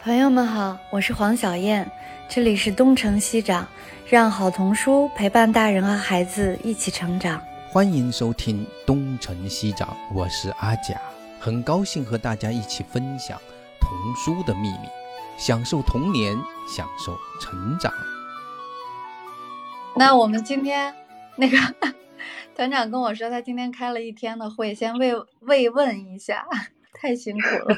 [0.00, 1.90] 朋友们好，我是黄小燕，
[2.28, 3.66] 这里是东城西长，
[4.08, 7.42] 让好童书陪伴大人和孩子一起成长。
[7.68, 11.00] 欢迎收听东城西长，我是阿甲，
[11.40, 13.36] 很高兴和大家一起分享
[13.80, 14.88] 童书的秘密，
[15.36, 16.32] 享受童年，
[16.68, 17.92] 享受成长。
[19.96, 20.94] 那我们今天
[21.34, 21.58] 那个
[22.54, 26.46] 团长跟我说，他今天开了一天的会，先慰慰问一下，
[26.94, 27.76] 太辛苦了。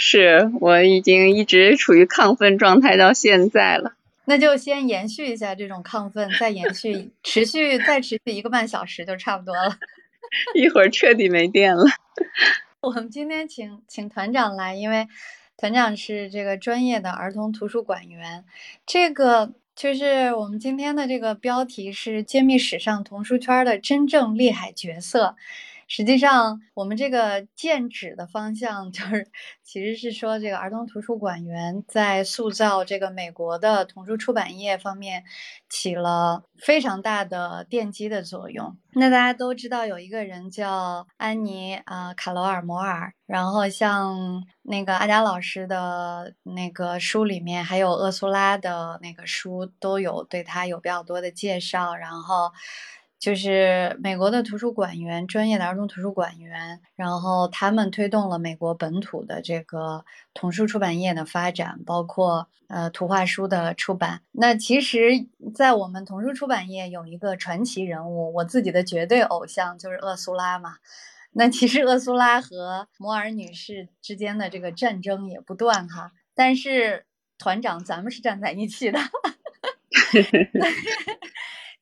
[0.00, 3.94] 是我已经一直处于亢奋状态到现在了，
[4.26, 9.76] 那就先延续一下这种亢奋，再延续，持续再持续一个半小时就差不多了。
[10.54, 11.84] 一会儿彻底没电了。
[12.80, 15.08] 我们今天请请团长来，因为
[15.56, 18.44] 团长是这个专业的儿童图书馆员。
[18.86, 25.34] 这个就是我们今天的这个标题是揭秘史上童书圈的真正厉害角色。
[25.90, 29.26] 实际上，我们这个剑指的方向就是，
[29.64, 35.24] 其实是说这个儿童图书馆员在塑造这个美国的童书出版业方面
[35.70, 38.76] 起了非常大的奠基的作用。
[38.92, 52.52] 那大家都知道有一个人叫安妮啊卡罗尔摩尔，然后像那个阿佳老师的那个书里面，还有厄苏拉的那个书都有对他有比较多的介绍，然后。
[53.18, 64.22] 就是美国的图书馆员，专业的儿童图书馆员，然后他们推动了美国本土的这个童书出版业的发展，包括呃图画书的出版。
[64.30, 70.76] 那其实，在我们童书出版业有一个传奇人物，我自己的绝对偶像就是厄苏拉嘛。
[71.32, 77.04] 那其实厄苏拉和摩尔女士之间的这个战争也不断哈，但是
[77.36, 79.00] 团长咱们是站在一起的。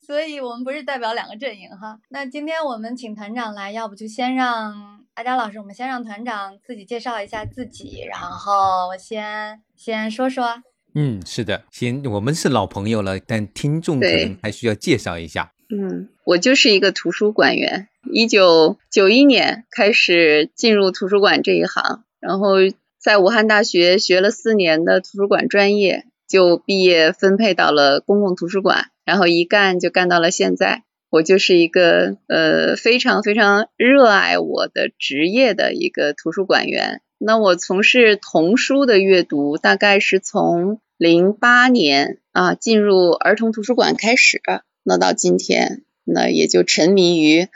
[0.07, 1.99] 所以我们不是代表两个阵营哈。
[2.11, 10.63] 那今天我们请团长来，要不就先让阿佳老师，我们先让团长自己介绍一下自己，然后我先先说说。
[10.95, 15.53] 嗯，是的，先我们是老朋友了，但听众可能还需要介绍一下。
[15.71, 22.59] 嗯，我就是一个图书馆员，一九九一年开始进入图书馆这一行，然后
[22.97, 28.93] 在武汉大学学了四年的图书馆专业，就毕业分配到了公共图书馆。
[29.07, 37.01] 然后一干就干到了现在，我就是一个呃非常非常热爱我的职业的一个图书馆员。
[37.19, 44.43] 那我从事童书的阅读，大概是从零八年啊进入儿童图书馆开始，
[44.83, 47.49] 那到今天，那也就沉迷于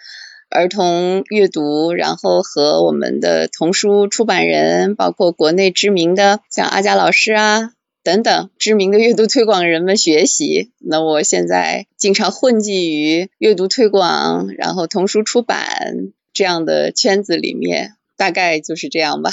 [0.49, 7.73] 儿童阅读，然后和我们的童书出版人，包括国内知名的像阿佳老师啊。
[8.03, 10.71] 等等，知名的阅读推广人们学习。
[10.79, 19.31] 那我现在经常混迹于阅读推广，然后童书出版这样的圈子里面，大概就是这样吧。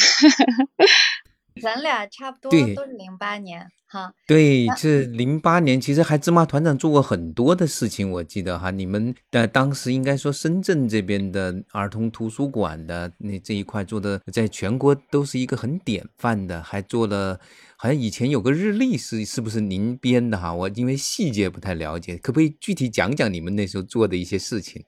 [1.61, 3.67] 咱俩差不多都是零八年。
[3.89, 17.39] 哈，对，这零八年其实还芝麻团长做过很多的事情，我记得哈，你们的当时应该说深圳这边的儿童图书馆的那这一块做的，在全国都是一个很典范的，还做了，
[17.77, 20.53] 好像以前有个日历是是不是您编的哈？
[20.53, 24.83] 我因为细节不太了解，可不可以具体讲讲你们那时候做的一些事情？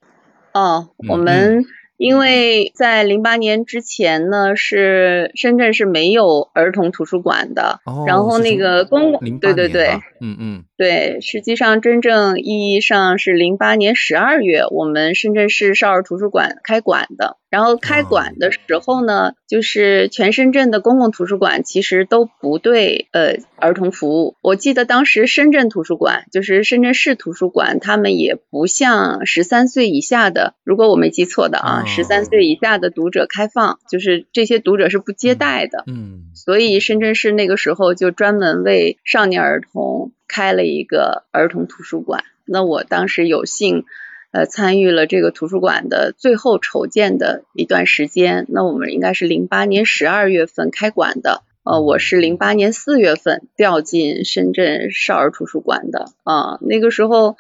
[0.53, 1.63] 哦，我们。
[1.99, 9.89] 因为在零八年之前呢，是深圳是没有儿童图书馆的，然后那个公共，对对对，
[10.21, 10.63] 嗯嗯。
[10.79, 17.35] 对，实际上真正意义上是零八年十二月，我们深圳市少儿图书馆开馆的。
[17.49, 24.37] 然后开馆的时候呢，就是全深圳的公共图书馆其实都不对呃儿童服务。
[24.41, 35.83] 我记得当时深圳图书馆，就是深圳市图书馆，他们也不向十三岁以下的，如果我没记错的啊，十三岁以下的读者开放，就是这些读者是不接待的。
[35.87, 36.29] 嗯。
[36.35, 40.13] 所以深圳市那个时候就专门为少年儿童。
[40.29, 43.83] 开了一个儿童图书馆，那我当时有幸
[44.31, 48.45] 呃参与了这个图书馆的最后筹建的一段时间。
[48.47, 57.35] 那我们应该是零八年十二月份开馆的，呃，我是零八年四月份调进深圳少儿图书馆的啊，那个时候。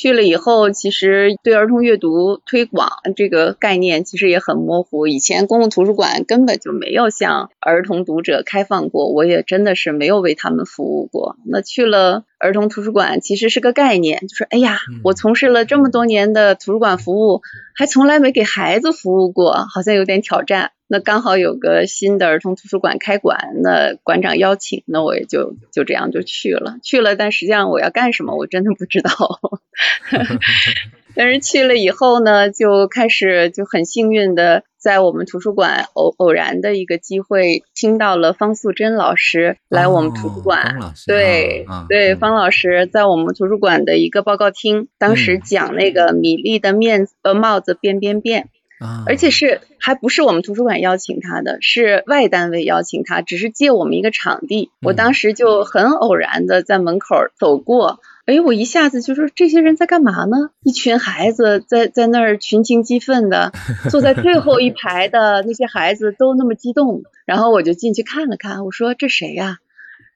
[0.00, 5.08] 去了以后，其实对儿童阅读推广这个概念其实也很模糊。
[5.08, 11.36] 以前公共图书馆根本就没有向儿童读者开放过，我也真的是没有为他们服务过。
[11.44, 17.42] 那去了儿童图书馆，其实是个概念，就是哎呀，我从事了这么多年的图书馆服务，
[17.74, 20.72] 还从来没给孩子服务过，好像有点挑战。
[20.90, 26.78] 那刚好有个新的儿童图书馆开馆，那馆长邀请，那我也就就这样就去了。
[26.82, 29.10] 去了，但实际上我要干什么，我真的不知道。
[31.18, 40.78] 但是去了以后呢，就开始就很幸运的在我们图书馆偶偶然的一个机会，听到了方素珍老师来我们图书馆。
[41.08, 48.48] 对、对，嗯方老师在我们图书馆的一个报告厅，当时嗯讲那个米粒的面子呃帽子变变变。
[48.78, 54.70] 啊，而且是还不是我们图书馆邀请他的，是外单位邀请他，只是借我们一个场地。
[54.82, 57.98] 我嗯当时就很偶然的在门口走过，
[58.28, 60.50] 哎，我一下子就说这些人在干嘛呢？
[60.62, 63.52] 一群孩子在在那儿群情激愤的，
[63.90, 69.56] 坐在最后一排的那些孩子都那么激动，然后我就进去看了看，我说这谁呀、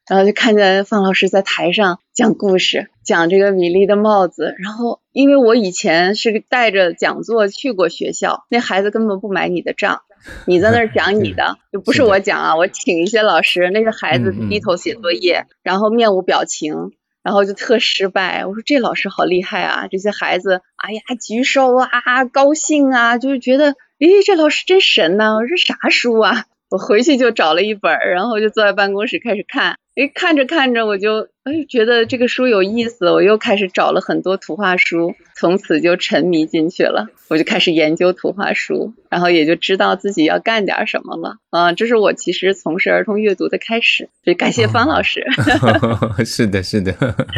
[0.06, 4.54] 然后就看见方老师在台上讲故事，讲这个米粒的帽子。
[4.58, 10.02] 然后因为我以前是带着讲座去过学校，那孩子根本不买你的账，
[10.46, 16.92] 你在那儿讲你的， 就不是我讲啊，我请一些老师，那个孩子低头写作业，然后面无表情。
[17.22, 19.86] 然后就特失败，我说这老师好厉害啊！
[19.90, 26.44] 这些孩子，哎呀，举手啊，高兴啊，就是觉得，诶，这老师真神呐、我说啥书啊？
[26.70, 29.76] 我回去就找了一本，然后就坐在办公室开始看。
[29.94, 37.08] 诶，看着看着我就哎觉得这个书有意思，我又开始找了很多图画书，从此就沉迷进去了。
[37.28, 41.38] 我就开始研究图画书，然后也就知道自己要干点什么了。
[41.50, 44.08] 嗯，这是我其实从事儿童阅读的开始。
[44.22, 45.26] 所以感谢方老师。
[46.24, 46.92] 是的，是的，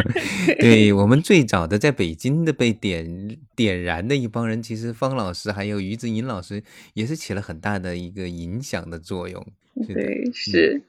[0.61, 6.63] 对我们最早的在北京的被点点燃的一帮人，其实方老师还有于子银老师
[6.93, 9.47] 也是起了很大的一个影响的作用。
[9.89, 10.83] 对，是。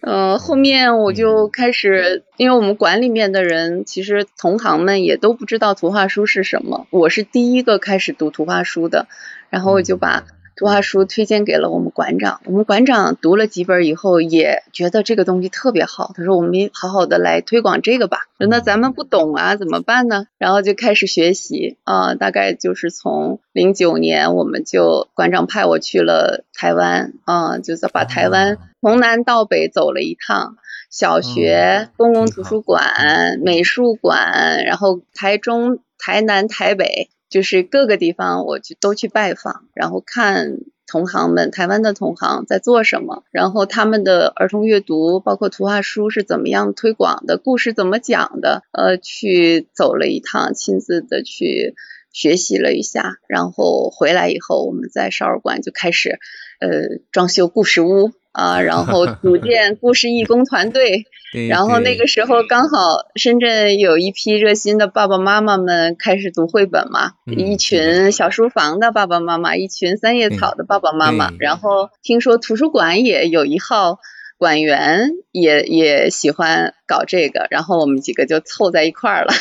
[0.00, 6.86] 呃，后面我就开始，因为我们馆里面的人，其实同行们也都不知道图画书是什么。
[6.90, 9.08] 我是第一个开始读图画书的，
[9.50, 10.24] 然后我就把
[10.58, 12.40] 图画书推荐给了我们馆长。
[12.44, 16.10] 我们馆长读了几本以后，也觉得这个东西特别好。
[16.16, 20.26] 他说：“我们好好的来推广这个吧。”那咱们不懂啊，怎么办呢？
[20.36, 30.56] 然后就开始学习啊、大概就是从零九年，我们就馆长派我去了台湾啊、就是把台湾哦从南到北走了一趟。
[30.90, 51.74] 小学、嗯公共图书馆、美术馆，然后台中、台南、台北，就是各个地方我去都去拜访，然后看同行们，台湾的同行在做什么，然后他们的儿童阅读，包括图画书是怎么样推广的，故事怎么讲的，呃，去走了一趟，亲自的去
[52.10, 56.18] 学习了一下，然后回来以后，我们在少儿馆就开始
[56.58, 61.06] 呃装修故事屋啊、然后组 建故事义工团队，
[61.48, 62.76] 然后那个时候刚好
[63.16, 73.98] 深圳有一批热心的爸爸妈妈们开始读绘本嘛，嗯一群小书房的爸爸妈妈，一群三叶草的爸爸妈妈，然后听说图书馆也有一号。
[74.38, 79.34] 馆员也也喜欢搞这个，然后我们几个就凑在一块儿了，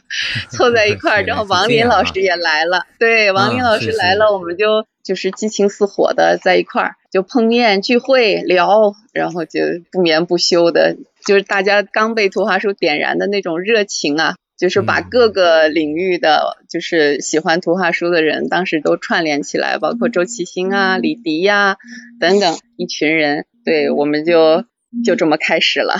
[0.50, 9.60] 凑在一块儿，然后王这样啊林老师也来了，对，王林啊老师来了，我们就就是激情似火的在一块儿就碰面聚会聊，然后就
[9.92, 10.96] 不眠不休的，
[11.26, 15.06] 就是大家刚被图画书点燃的那种热情啊，就是把嗯。
[15.10, 21.76] 各个领域的就是喜欢图画书的人，当时都串联起来，包括周启兴啊、李迪呀、
[22.20, 24.64] 等等一群人，对，我们就
[25.04, 25.94] 就这么开始了。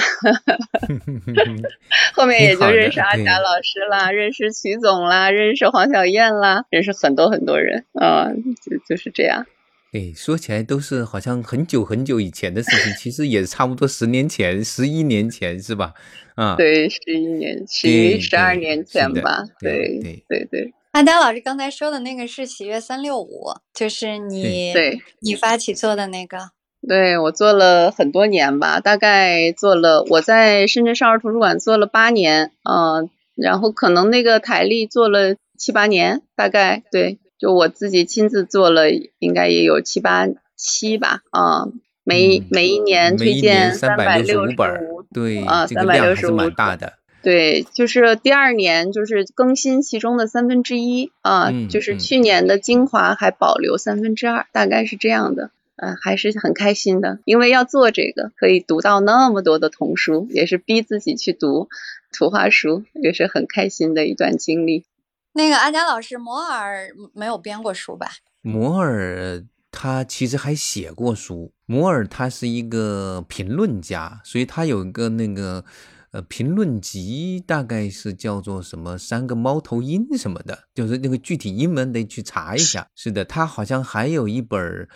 [2.16, 8.30] 后面也就认识阿对贾老师啦，认识曲总啦，认识黄小燕啦，认识很多很多人，啊、
[8.64, 9.44] 就就是这样。
[9.92, 15.92] 对，说起来都是好像很久很久以前的事情，其实也差不多十年前、十一年前是吧？
[16.36, 26.52] 啊，对，十一年、十十二年前吧，对对对阿达老师刚才说的那个是喜悦三六五，就是你对你发起做的那个。
[26.88, 40.26] 对，我做了很多年吧，大概做了我在深圳少儿图书馆做了八年，嗯、然后可能那个台历做了七八年，大概对，就我自己亲自做了，应该也有七八
[40.56, 41.66] 七吧，啊、
[42.04, 44.80] 每、嗯每一年推荐年三百百六十十五本儿，
[45.12, 46.94] 对，啊这个量还是365蛮大的。
[47.20, 55.50] 对，就是第二年就是更新其中的三分之一啊，嗯就是嗯去年的精华还保留三分之二，大概是这样的。
[55.78, 61.68] 呃，还是很开心的，因为要做这个，可以读到那么多的童书，也是逼自己去读
[62.12, 64.84] 图画书，也是很开心的一段经历。
[65.34, 68.10] 那个阿佳老师，摩尔没有编过书吧？
[68.40, 75.64] 摩尔他其实还写过书，摩尔他是一个评论家，所以他有一个那个
[76.10, 82.88] 呃评论集，大概是叫做什么三个猫头鹰什么的，就是那个具体英文得去查一下。
[82.96, 84.88] 是的，他好像还有一本儿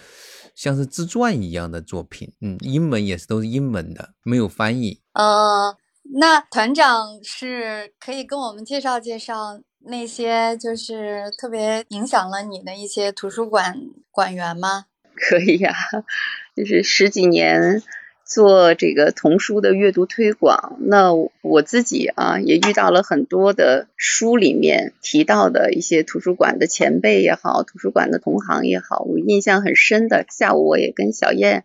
[0.55, 5.01] 像是自传一样的作品，嗯，英文也是都是英文的，没有翻译。
[5.15, 5.77] 呃，
[6.15, 13.77] 那团长是可以跟我们介绍介绍那些就是特别影响了你的一些图书馆
[14.11, 14.87] 馆员吗？
[15.15, 15.73] 可以呀、
[16.57, 17.83] 就是十几年
[18.25, 21.13] 做这个童书的阅读推广，那
[21.43, 30.25] 我自己啊也遇到了很多的书里面提到的一些图书馆的前辈也好，图书馆的同行也好，我印象很深的。
[30.31, 31.65] 下午我也跟小燕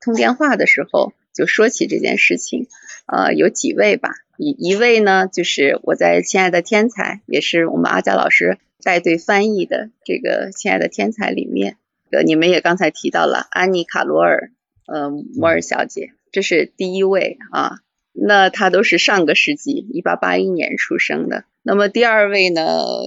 [0.00, 2.68] 通电话的时候就说起这件事情，
[3.06, 11.76] 呃，有几位吧，一一位呢就是我在《亲爱的天才》，也是我们阿佳老师带队翻译的这个《亲爱的天才》里面。
[12.12, 14.52] 呃，你们也刚才提到了安妮卡罗尔，
[14.86, 17.78] 呃，摩尔小姐，这是第一位啊。
[18.12, 21.44] 那她都是上个世纪一八八一年出生的。
[21.62, 22.62] 那么第二位呢，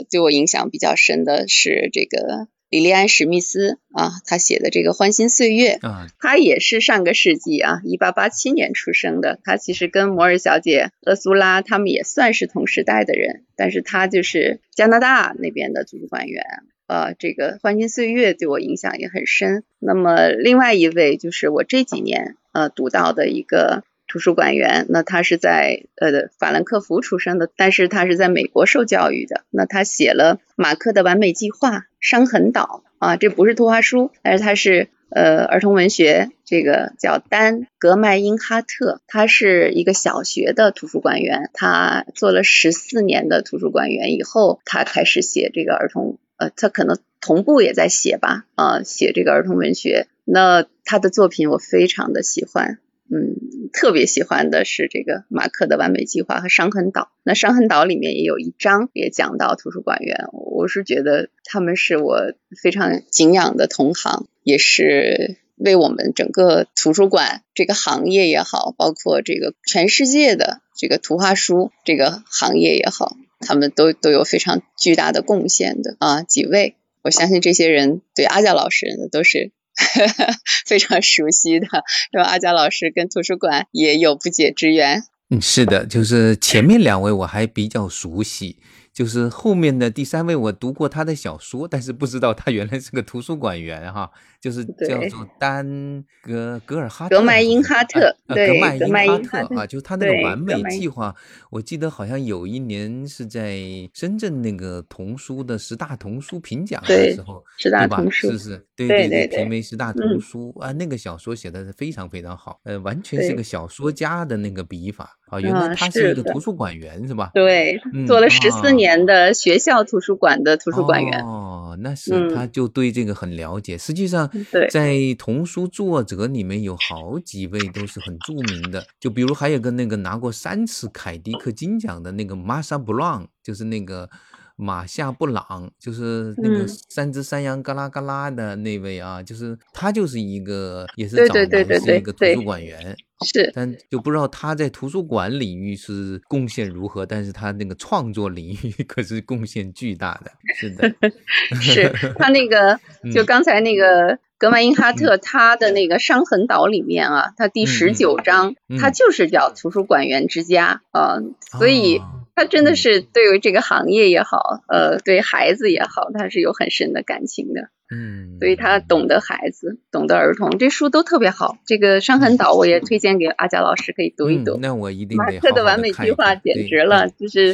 [0.10, 9.40] 对我影响比较深的是这个李利安史密斯啊，他写的这个《欢欣岁月》，啊，她也是上个世纪啊，一八八七年出生的。
[9.44, 16.44] 他其实跟摩尔小姐、厄苏拉他们也算是同时代的人，但是他就是加拿大那边的图书馆员。
[16.88, 19.64] 呃，这个《欢欣岁月》对我影响也很深。
[19.78, 29.44] 那么另外一位就是我这几年呃读到的一个图书馆员，那他是在呃法兰克福出生的，但是他是在美国受教育的。
[29.50, 46.18] 那他写了马克的完美计划、《伤痕岛》啊，这不是图画书，但是他是呃儿童文学，这个叫丹格麦因哈特，他是一个小学的图书馆员，他做了十四年的图书馆员以后，他开始写这个儿童。
[46.38, 50.08] 呃，他可能同步也在写吧，啊、写这个儿童文学。
[50.24, 52.80] 那他的作品我非常的喜欢，
[53.10, 57.12] 嗯，特别喜欢的是这个马克的完美计划和伤痕岛。
[57.24, 79.52] 那伤痕岛里面也有一章也讲到图书馆员，我是觉得他们是我非常敬仰的同行，也是为我们整个图书馆这个行业也好，包括这个全世界的这个图画书这个行业也好，他们都都有非常巨大的贡献的啊，几位，我相信这些人对阿佳老师都是
[80.66, 81.68] 非常熟悉的，
[82.12, 82.24] 是吧？
[82.24, 85.04] 阿佳老师跟图书馆也有不解之缘。
[85.30, 88.58] 嗯，是的，就是前面两位我还比较熟悉，
[88.98, 94.10] 就是后面的第三位我读过他的小说，但是不知道他原来是个图书馆员哈，
[94.42, 101.16] 就是叫做丹格格尔哈特格麦因哈特呃对格麦因哈特特啊，就他那个完美计划，
[101.52, 103.60] 我记得好像有一年是在
[103.94, 107.98] 深圳那个童书的十大童书评奖的时候，十大对吧？
[107.98, 110.20] 童书是是，对对，对评为十大童嗯。
[110.20, 117.32] 书啊，那个小说写的是非常非常好，呃，完全是个小说家的那个笔法啊，原来啊他是一个图书馆员是吧？
[117.34, 121.22] 对，嗯做了十四啊年的学校图书馆的图书馆员。
[121.22, 123.78] 哦，那是嗯他就对这个很了解。
[123.78, 134.10] 实际上，对在童书作者里面有好几位都是很著名的，就比如还有个那个拿过三次凯迪克金奖的那个玛莎布朗，就是那个。
[134.58, 136.68] 马夏布朗就是那个嗯。
[136.90, 142.96] 三只山羊嘎啦嘎啦的那位啊，就是他就是一个也是对早对对对对年是一个图书馆员，
[143.26, 150.32] 是，但就不知道他在图书馆领域是贡献如何，但是他那个创作领域 可是贡献巨大的。
[150.56, 150.92] 是的，
[151.62, 152.80] 是他那个，
[153.14, 153.26] 就嗯。
[153.26, 157.94] 刚才那个格曼因哈特他的那个《伤痕岛》里面啊，他第嗯十嗯。
[157.94, 158.78] 九章，嗯。
[158.80, 161.18] 他就是叫图书馆员之家啊，
[161.58, 167.72] 所以哦他真的嗯是对于这个行业也好，呃，对孩子也好，他是有很深的感情的。
[167.90, 171.58] 嗯，所以他懂得孩子，懂得儿童，这书都特别好。
[171.66, 174.58] 这个《伤痕岛》我也推荐给阿佳老师可以读一读。
[174.58, 177.54] 嗯那我一定马得好好克的完美计划简直了，对就是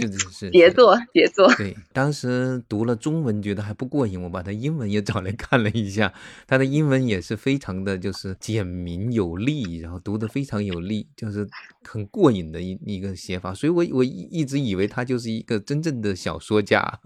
[0.49, 1.53] 杰作，杰作。
[1.55, 6.11] 对，当时读了中文觉得还不过瘾，我把他英文也找来看了一下，
[6.47, 11.47] 他的英文也是非常的就是简明有力，然后读的非常有力，就是
[11.87, 16.99] 很过瘾的一一个写法，所以我我一一直以为他就是一个真正的小说家。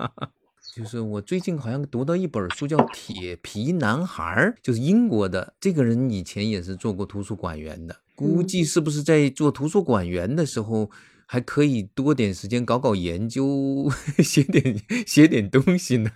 [0.78, 4.24] 就是我最近好像读到一本书叫《铁皮男孩》，
[4.62, 10.92] 就是英国的，这个人以前也是做过图书馆员的，估嗯计是不是在做图书馆员的时候。
[11.30, 13.92] 还可以多点时间搞搞研究，
[14.24, 16.10] 写点写点东西呢。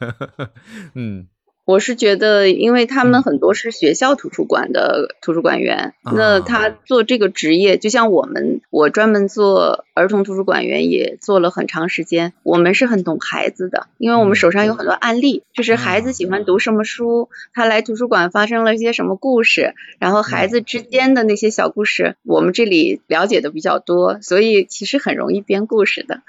[0.95, 1.27] 嗯
[1.71, 12.33] 我是觉得，因为他们嗯很多是学校图书馆的图书馆员，啊那他做这个职业，就像我们，我专门做儿童图书馆员也做了很长时间。
[12.43, 26.21] 我们是很懂孩子的，因为我们嗯手上有很多案例，就是孩子喜欢读什么书，他来图书馆发生了一些什么故事，然后孩子之间的那些小故事，我们这里了解的比较多，所以其实很容易编故事的。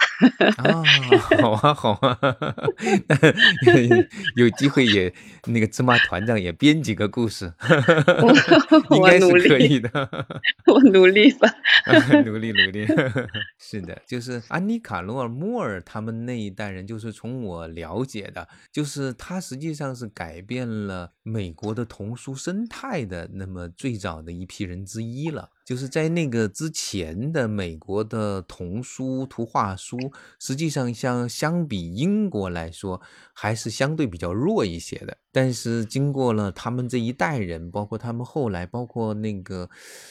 [0.57, 0.85] 啊，
[1.43, 2.19] 好啊好啊，
[3.67, 4.07] 那
[4.37, 5.13] 有机会也
[5.47, 7.53] 那个芝麻团长也编几个故事，
[8.91, 9.91] 我应该是努力可以的。
[10.67, 11.49] 我努力吧。
[12.25, 12.87] 努力努力，
[13.59, 25.51] 是的，就是安妮卡罗尔莫尔他们那一代人，就是从我了解的，就是他实际上是改变了美国的童书生态的那么最早的一批人之一了。
[25.73, 29.97] 就是在那个之前的美国的童书、图画书，
[30.39, 33.01] 实际上像相比英国来说，
[33.33, 35.17] 还是相对比较弱一些的。
[35.33, 39.69] 但是经过了他们这一代人，包括他们后来，包括那个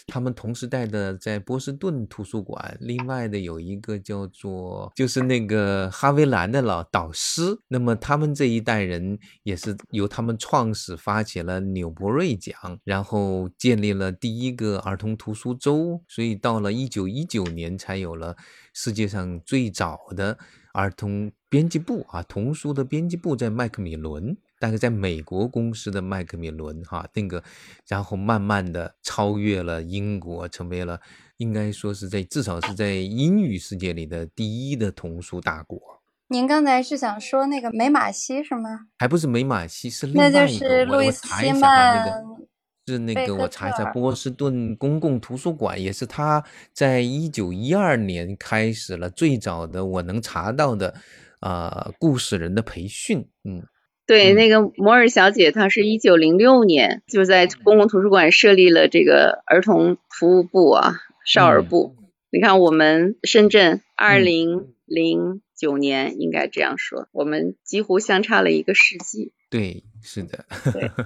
[0.07, 18.35] 他们同时代的在波士顿图书馆，另外的有一个叫做就是那个哈维兰的老导师，那么他们这一代人也是由他们创始发起了纽伯瑞奖，然后建立了第一个儿童图书周，所以到了一九一九年才有了
[18.73, 20.35] 世界上最早的
[20.73, 24.35] 儿童编辑部啊，童书的编辑部在麦克米伦。
[24.61, 27.43] 大概在美国公司的麦克米伦哈那个，
[27.87, 31.01] 然后慢慢的超越了英国，成为了
[31.37, 35.81] 应该说是在至少是在英语世界里的第一的童书大国。
[36.27, 38.81] 您刚才是想说那个美马西是吗？
[38.99, 40.47] 还不是美马西，是另一个。
[40.47, 42.41] 就是路易斯希我查一下啊，那个曼。
[42.87, 50.93] 是那个我查一下，波士顿公共图书馆也是他在一九一二年开始了最早的我能查到的
[51.39, 53.63] 呃故事人的培训，嗯。
[54.11, 61.95] 对，嗯那个摩尔小姐，她是一九零六年就在公共图书馆设立了这个儿童服务部啊，少儿嗯部。
[62.29, 69.31] 你看，我们深圳二嗯零零九年应该这样说，我们几乎相差了一个世纪。
[69.51, 70.46] 对，是的，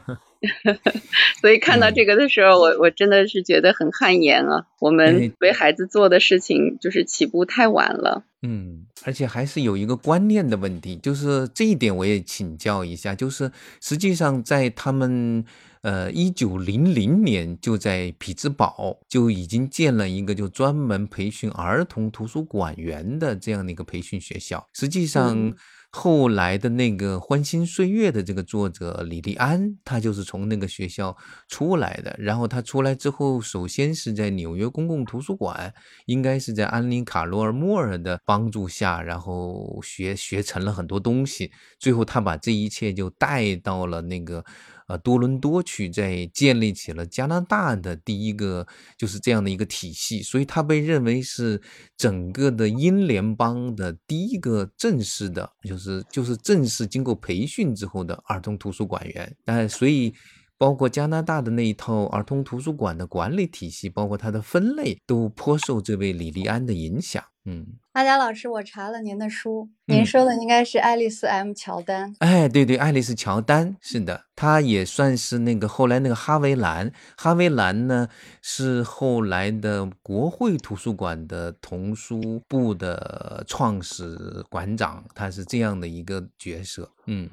[1.42, 4.68] 所以看到嗯这个的时候，我我真的是觉得很汗颜啊！
[4.80, 8.24] 我哎们为孩子做的事情就是起步太晚了。
[8.44, 15.44] 嗯，而且还是有一个观念的问题，就是这一点我也请教一下，就是实际上在他们
[15.82, 25.36] 呃一九零零年就在匹兹堡就已经建了一个就专门培训儿童图书馆员的这样的一个培训学校，实际上。
[25.36, 25.56] 嗯
[25.96, 31.16] 后来的那个《欢欣岁月》的这个作者李利安，他就是从那个学校
[31.48, 32.14] 出来的。
[32.20, 35.74] 然后他出来之后，首先是在纽约公共图书馆，
[36.06, 41.50] 应该是在安妮卡罗尔莫尔的帮助下，然后学学成了很多东西。
[41.79, 44.44] 最后他把这一切就带到了那个
[44.85, 48.65] 啊多伦多去，在建立起了加拿大的第一个
[48.98, 50.21] 就是这样的一个体系。
[50.21, 51.61] 所以他被认为是
[51.98, 59.35] 整个的英联邦的第一个正式的，就是就是正式经过培训之后的儿童图书馆员。
[59.43, 60.13] 但所以。
[60.57, 67.21] 包括加拿大的那一套儿童图书馆的管理体系，包括它的分类，都颇受这位李立安的影响。
[67.43, 72.14] 嗯，阿佳老师，我查了您的书，您嗯说的应该是爱丽丝 M 乔丹。
[72.20, 76.92] 哎，对对，爱丽丝乔丹是的，她也算是那个后来那个哈维兰。
[77.16, 78.10] 哈维兰呢
[78.42, 86.92] 是后来的国会图书馆的童书部的创始馆长，他是这样的一个角色。
[87.05, 87.29] 嗯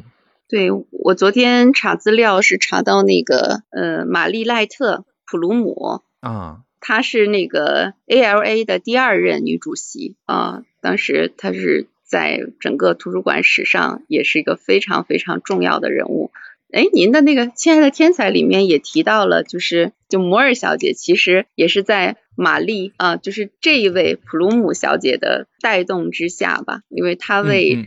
[0.49, 16.33] 对我昨天查资料是查到那个呃玛丽赖特普鲁姆，啊，她是那个 ALA 的第二任女主席啊，当时她是在整个图书馆史上也是一个非常非常重要的人物。
[16.73, 27.87] 哎，您的那个《亲爱的天才》里面也提到了，就是就摩尔小姐其实也是在玛丽啊，就是这一位普鲁姆小姐的带动之下吧，因为她为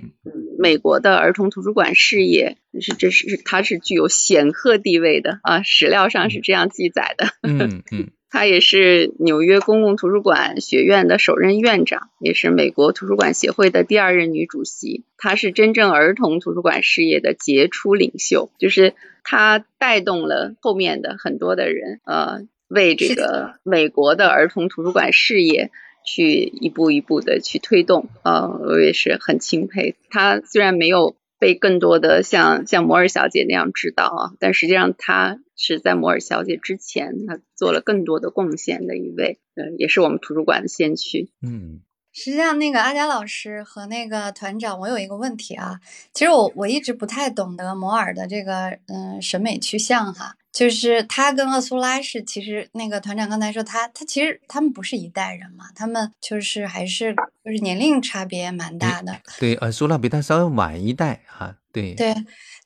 [0.60, 7.28] 美国的儿童图书馆事业是这是她是具有显赫地位的啊，史料上是这样记载的。
[7.42, 15.04] 嗯嗯她也是纽约公共图书馆学院的首任院长，也是美国图书馆协会的第二任女主席。
[15.18, 25.72] 她是真正儿童图书馆事业的杰出领袖，就是她带动了后面的很多的人，呃，为这个美国的儿童图书馆事业
[26.06, 28.10] 去一步一步的去推动。
[28.24, 31.16] 呃，我也是很钦佩她，虽然没有。
[31.40, 41.32] 被更多的像像摩尔小姐那样知道啊，但实际上她是在摩尔小姐之前，她做了更多的贡献的一位，呃，也是我们图书馆的先驱。
[41.42, 41.82] 嗯
[42.18, 45.82] 实际上，那个阿佳老师和那个团长，我有一个问题啊。
[46.14, 57.14] 其实我我一直不太懂得摩尔的这个嗯审美趋向哈，就是他跟厄苏拉是其实那个团长刚才说他他其实他们不是一代人嘛，他们就是还是
[57.44, 59.20] 就是年龄差别蛮大的。
[59.38, 62.16] 对，呃，苏拉比他稍微晚一代哈，对对，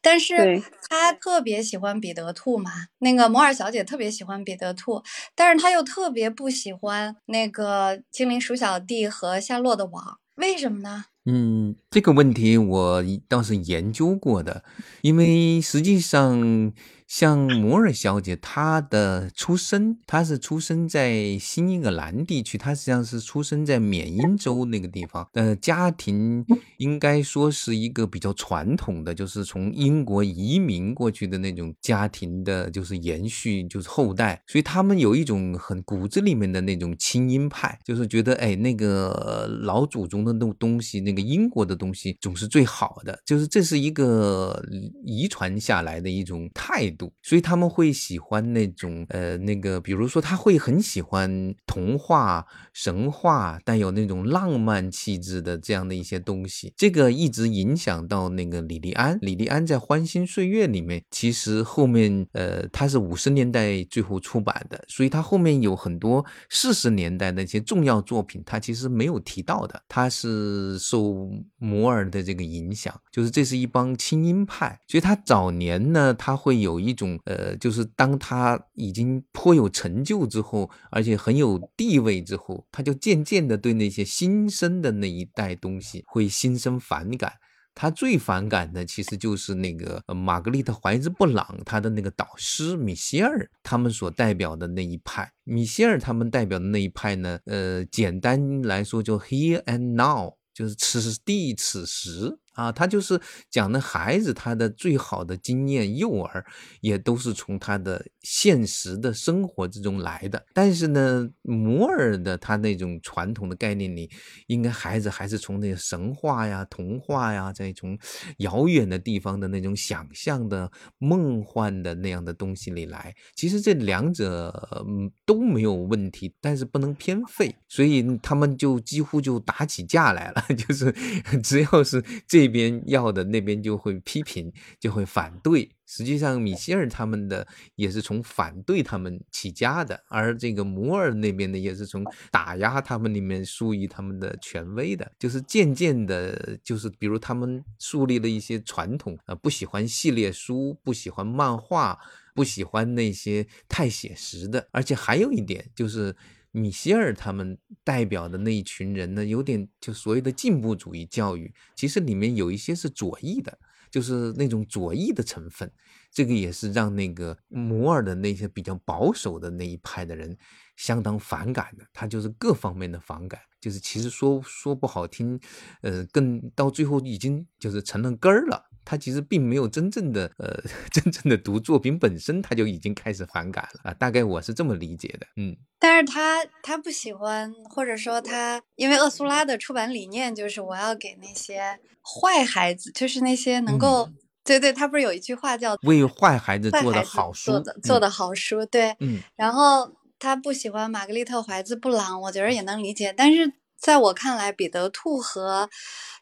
[0.04, 5.02] 但是他特别喜欢彼得兔嘛，那个摩尔小姐特别喜欢彼得兔，
[5.34, 10.19] 但是他又特别不喜欢那个精灵鼠小弟和夏洛的网。
[10.36, 11.06] 为什么呢？
[11.25, 14.63] 嗯，这个问题我倒是研究过的，
[15.02, 16.71] 因为实际上。
[17.10, 25.28] 像摩尔小姐，她的出生，她是出生在新英格兰地区，她实际上是出生在缅因州那个地方。
[25.34, 26.45] 呃，家庭
[26.78, 34.39] 应该说是一个比较传统的，就是从英国移民过去的那种家庭的，就是延续，就是后代。
[34.45, 44.63] 所以他们有一种很骨子里面的那种亲英派，就是觉得，哎，那个老祖宗的那东西，那个英国的东西总是最好的，就是这是一个
[45.04, 47.12] 遗传下来的一种态度度。
[47.23, 56.73] 所以他们会喜欢那种呃那个，比如说他会很喜欢童话、神话，带有那种浪漫气质的这样的一些东西。
[56.75, 59.17] 这个一直影响到那个李利安。
[59.21, 69.81] 李利安在《欢欣岁月》里面，其实后面呃他是五十年代最后出版的，所以他后面有很多四十年代的一些重要作品，他其实没有提到的。
[69.88, 76.88] 他是受摩尔的这个影响，就是这是一帮轻音派，所以他早年呢，他会有一。
[76.89, 87.32] 一种呃，就是当他已经颇有成就之后，而且很有地位之后，他就渐渐的对那些新生的那一代东西会心生反感。
[87.75, 95.32] 他最反感的其实就是那个玛格丽特怀兹布朗他的那个导师米歇尔他们所代表的那一派。
[95.45, 102.38] 米歇尔他们代表的那一派呢，呃，简单来说就 here and now，就是此地此时。
[102.60, 103.17] 啊，他就是
[103.50, 106.45] 讲的孩子，他的最好的经验，幼儿
[106.82, 110.45] 也都是从他的现实的生活之中来的。
[110.54, 114.10] 但是呢，摩尔的他那种传统的概念里，
[114.48, 117.98] 应该孩子还是从那个神话呀、童话呀，再从
[118.39, 123.15] 遥远的地方的那种想象的、梦幻的那样的东西里来。
[123.36, 124.86] 其实这两者
[125.26, 130.93] 都没有问题，但是不能偏废，所以他们就几乎就打起架来了， 就是
[131.41, 132.48] 只要是这。
[132.49, 135.69] 边要的那边就会批评，就会反对。
[135.85, 145.12] 实际上，米歇尔他们的也是从反对他们起家的，而这个摩尔那边的也是从打压他们里面树立他们的权威的。
[145.17, 151.97] 就是渐渐的，就是比如他们树立了一些传统，呃，不喜欢系列书，不喜欢漫画，
[152.35, 154.67] 不喜欢那些太写实的。
[154.71, 156.15] 而且还有一点就是。
[156.51, 163.59] 米歇尔他们代表的那一群人呢，有点就所谓的进步主义教育，其实里面有一些是左翼的，
[163.91, 165.71] 就是那种左翼的成分。
[166.12, 170.35] 这个也是让那个摩尔的那些比较保守的那一派的人
[170.75, 171.85] 相当反感的。
[171.93, 175.39] 他就是各方面的反感，就是其实说说不好听，
[175.81, 178.68] 呃，更到最后已经就是成了根儿了。
[178.89, 183.93] 他其实并没有真正的呃， 真正的读作品本身，他就已经开始反感了啊。
[183.93, 185.56] 大概我是这么理解的，嗯。
[185.78, 194.10] 但是他他不喜欢，或者说他因为厄苏拉的出版理念就是我要给那些坏孩子，就是那些能够
[194.43, 199.19] 对对，他不是有一句话叫为坏孩子做的好书，做的做的好书，对，嗯。
[199.36, 203.13] 然后他不喜欢玛格丽特怀兹布朗，我觉得也能理解。
[203.15, 205.70] 但是在我看来，彼得兔和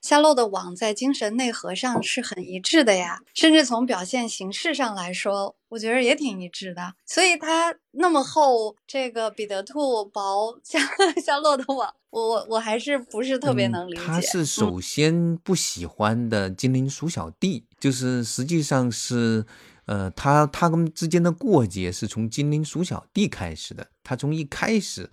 [0.02, 6.94] 夏洛的网在精神内核上是很一致的呀，甚至从表现形式上来说，我觉得也挺一致的。
[7.06, 10.80] 所以它那么厚，这个彼得兔薄夏
[11.26, 14.04] 夏洛的网，我我我还是不是特别能理解。
[14.06, 19.46] 他是首先不喜欢的精灵鼠小弟，就是实际上是，
[19.88, 23.88] 呃，他他们之间的过节是从精灵鼠小弟开始的。
[24.04, 25.10] 他从一开始，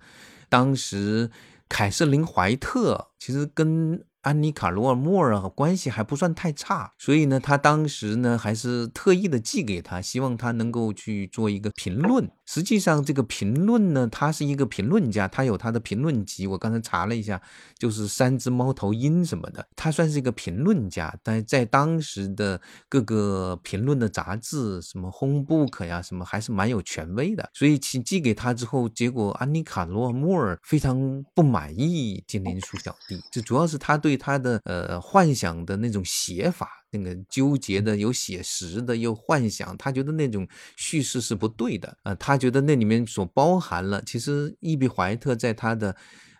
[0.47, 1.29] 当时
[1.69, 4.05] 凯瑟琳怀特其实跟。
[4.25, 12.27] 安妮卡·罗尔莫尔关系还不算太差，所以呢，他当时呢还是特意的寄给他，希望他能够去做一个评论。
[12.45, 16.45] 实际上，这个评论呢，他是一个评论家，他有他的评论集。
[16.45, 17.41] 我刚才查了一下，
[17.77, 21.13] 就是三只猫头鹰什么的，他算是一个评论家。
[21.23, 27.49] 但在当时的各个评论的杂志，什么《Home Book》呀，什么还是蛮有权威的。
[27.53, 36.69] 所以寄寄给他之后，结果安妮卡·罗莫尔非常不满意《精灵鼠小弟》，这主要是他对他的呃幻想的那种写法。
[36.97, 45.95] 那个纠结的有写实的，有幻想，他觉得那种叙事是不对的啊，他觉得那里面所包含了，其实伊比怀特在他的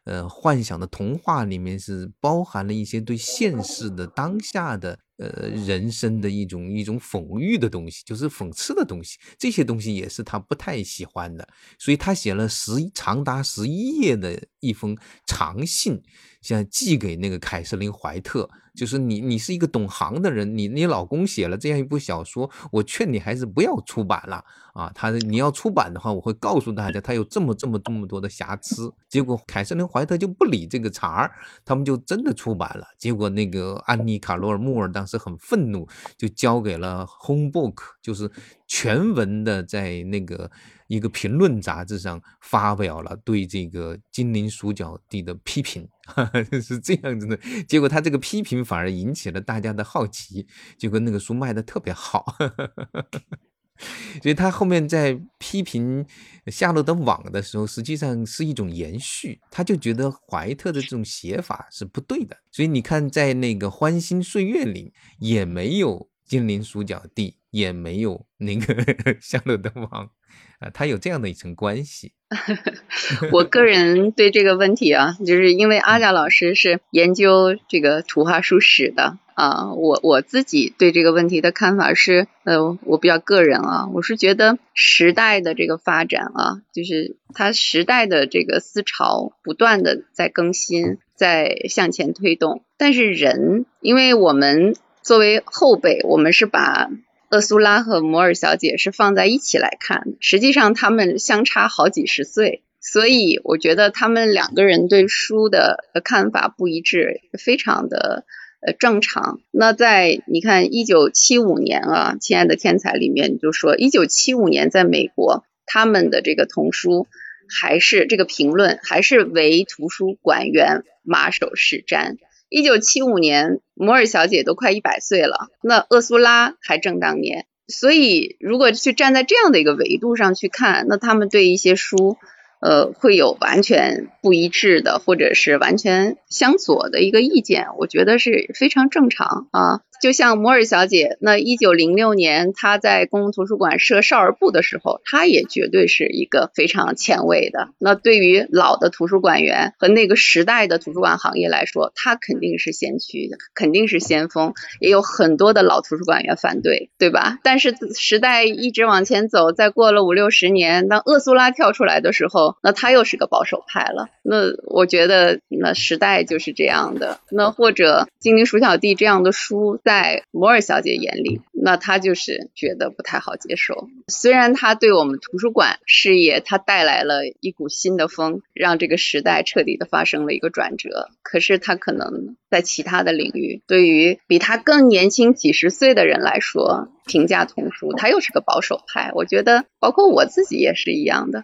[0.06, 5.00] 呃幻想的童话里面是包含了一些对现实的当下的。
[5.18, 11.48] 呃，人生的一种一种讽喻的东西，就是讽刺的东西，这些东西也是他不太喜欢的，
[11.80, 14.94] 所以他写了十长达十一页的一封
[15.26, 16.04] 长信，
[16.42, 18.50] 像寄给那个凯瑟琳怀特。
[18.76, 24.92] 就是你，你是一个懂行的人，你你老公写了这样一部小说，我劝你还是不要出版了啊！
[24.94, 28.94] 他你要出版的话，我会告诉大家他有这么这么这么多的瑕疵。
[29.08, 31.32] 结果凯瑟琳怀特就不理这个茬儿，
[31.64, 32.86] 他们就真的出版了。
[32.98, 38.30] 结果那个安妮卡罗尔穆尔当时很愤怒，就交给了 Homebook，就是
[38.68, 40.52] 全文的在那个。
[40.88, 45.88] 一个评论杂志上发表了对这个精灵鼠脚地的批评，
[46.62, 47.38] 是这样子的。
[47.68, 50.46] 结果他这个批评反而引起了大家的好奇，
[50.78, 52.36] 结果那个书卖的特别好。
[54.24, 56.06] 所以他后面在批评
[56.48, 59.42] 夏洛的网的时候，实际上是一种延续。
[59.52, 62.38] 他就觉得怀特的这种写法是不对的。
[62.52, 68.74] 所以你看，在那个《欢欣岁月》里也没有精灵鼠脚地，也没有那个
[69.20, 70.10] 夏洛的网。
[70.60, 72.14] 啊，它有这样的一层关系。
[73.32, 96.90] 我个人对这个问题啊，就是因为阿贾老师是研究这个图画书史的啊，我我自己对这个问题的看法是，呃，我比较个人啊，我是觉得时代的这个发展啊，就是它时代的这个思潮不断的在更新，在向前推动，但是人，因为我们作为后辈，我们是把。
[97.36, 108.24] 厄苏拉和摩尔小姐是放在一起来看，实际上他们相差好几十岁，所以我觉得他们两个人对书的看法不一致，非常的
[108.66, 109.42] 呃正常。
[109.52, 117.06] 那在你看一九七五年啊，《亲爱的天才》里面就说，一九七五年在美国，他们的这个童书
[117.50, 122.16] 还是这个评论还是为图书馆员马首是瞻。
[122.50, 127.46] 一九七五年，摩尔小姐都快一百岁了，那厄苏拉还正当年。
[127.68, 132.18] 所以，如果去站在这样的一个维度上去看，那他们对一些书。
[132.62, 139.82] 呃，会有完全不一致的，或者是完全相左的一个意见，我觉得是非常正常啊。
[140.02, 147.70] 就像摩尔小姐，那一九零六年她在公共图书馆设少儿部的时候，她也绝对是一个非常前卫的。
[147.80, 154.54] 那对于老的图书馆员和那个时代的图书馆行业来说，她肯定是先驱，肯定是先锋。
[154.80, 157.40] 也有很多的老图书馆员反对，对吧？
[157.44, 162.56] 但是时代一直往前走，再过了五六十年，当厄苏拉跳出来的时候。
[162.62, 164.08] 那她又是个保守派了。
[164.24, 167.20] 那我觉得，那时代就是这样的。
[167.32, 173.88] 那或者《精灵鼠小弟》这样的书，在摩尔小姐眼里，那她就是觉得不太好接受。
[174.08, 181.10] 虽然她对我们图书馆事业，她带来了一股新的风，让这个时代彻底的发生了一个转折。
[181.22, 189.12] 可是她可能在其他的领域，对于比她更年轻几十岁的人来说，评价童书，他又是个保守派。
[189.14, 191.44] 我觉得，包括我自己也是一样的。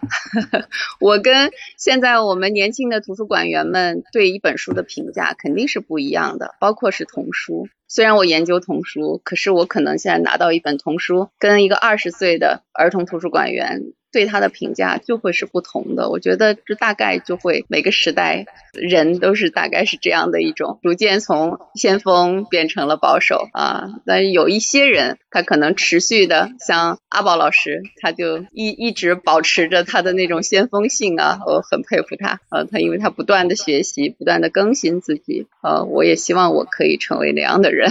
[1.00, 7.68] 我跟现在我们年轻的图书馆员们对一本书的评价肯定是不一样的，包括是童书。
[7.88, 13.92] 虽然我研究童书，可是我可能现在拿到一本童书，跟一个二十岁的儿童图书馆员。
[14.12, 23.88] 对他的评价就会是不同的，我觉得这大概就会每个时代人都是大概是这样的一种，逐渐从先锋变成了保守啊。
[24.04, 32.64] 但有一些人，他可能持续的，像阿宝老师，他就一一直保持着他的那种先锋性啊，我很佩服他啊。
[32.70, 37.90] 他因为他不断的学习，不断的更新自己啊，我也希望我可以成为那样的人。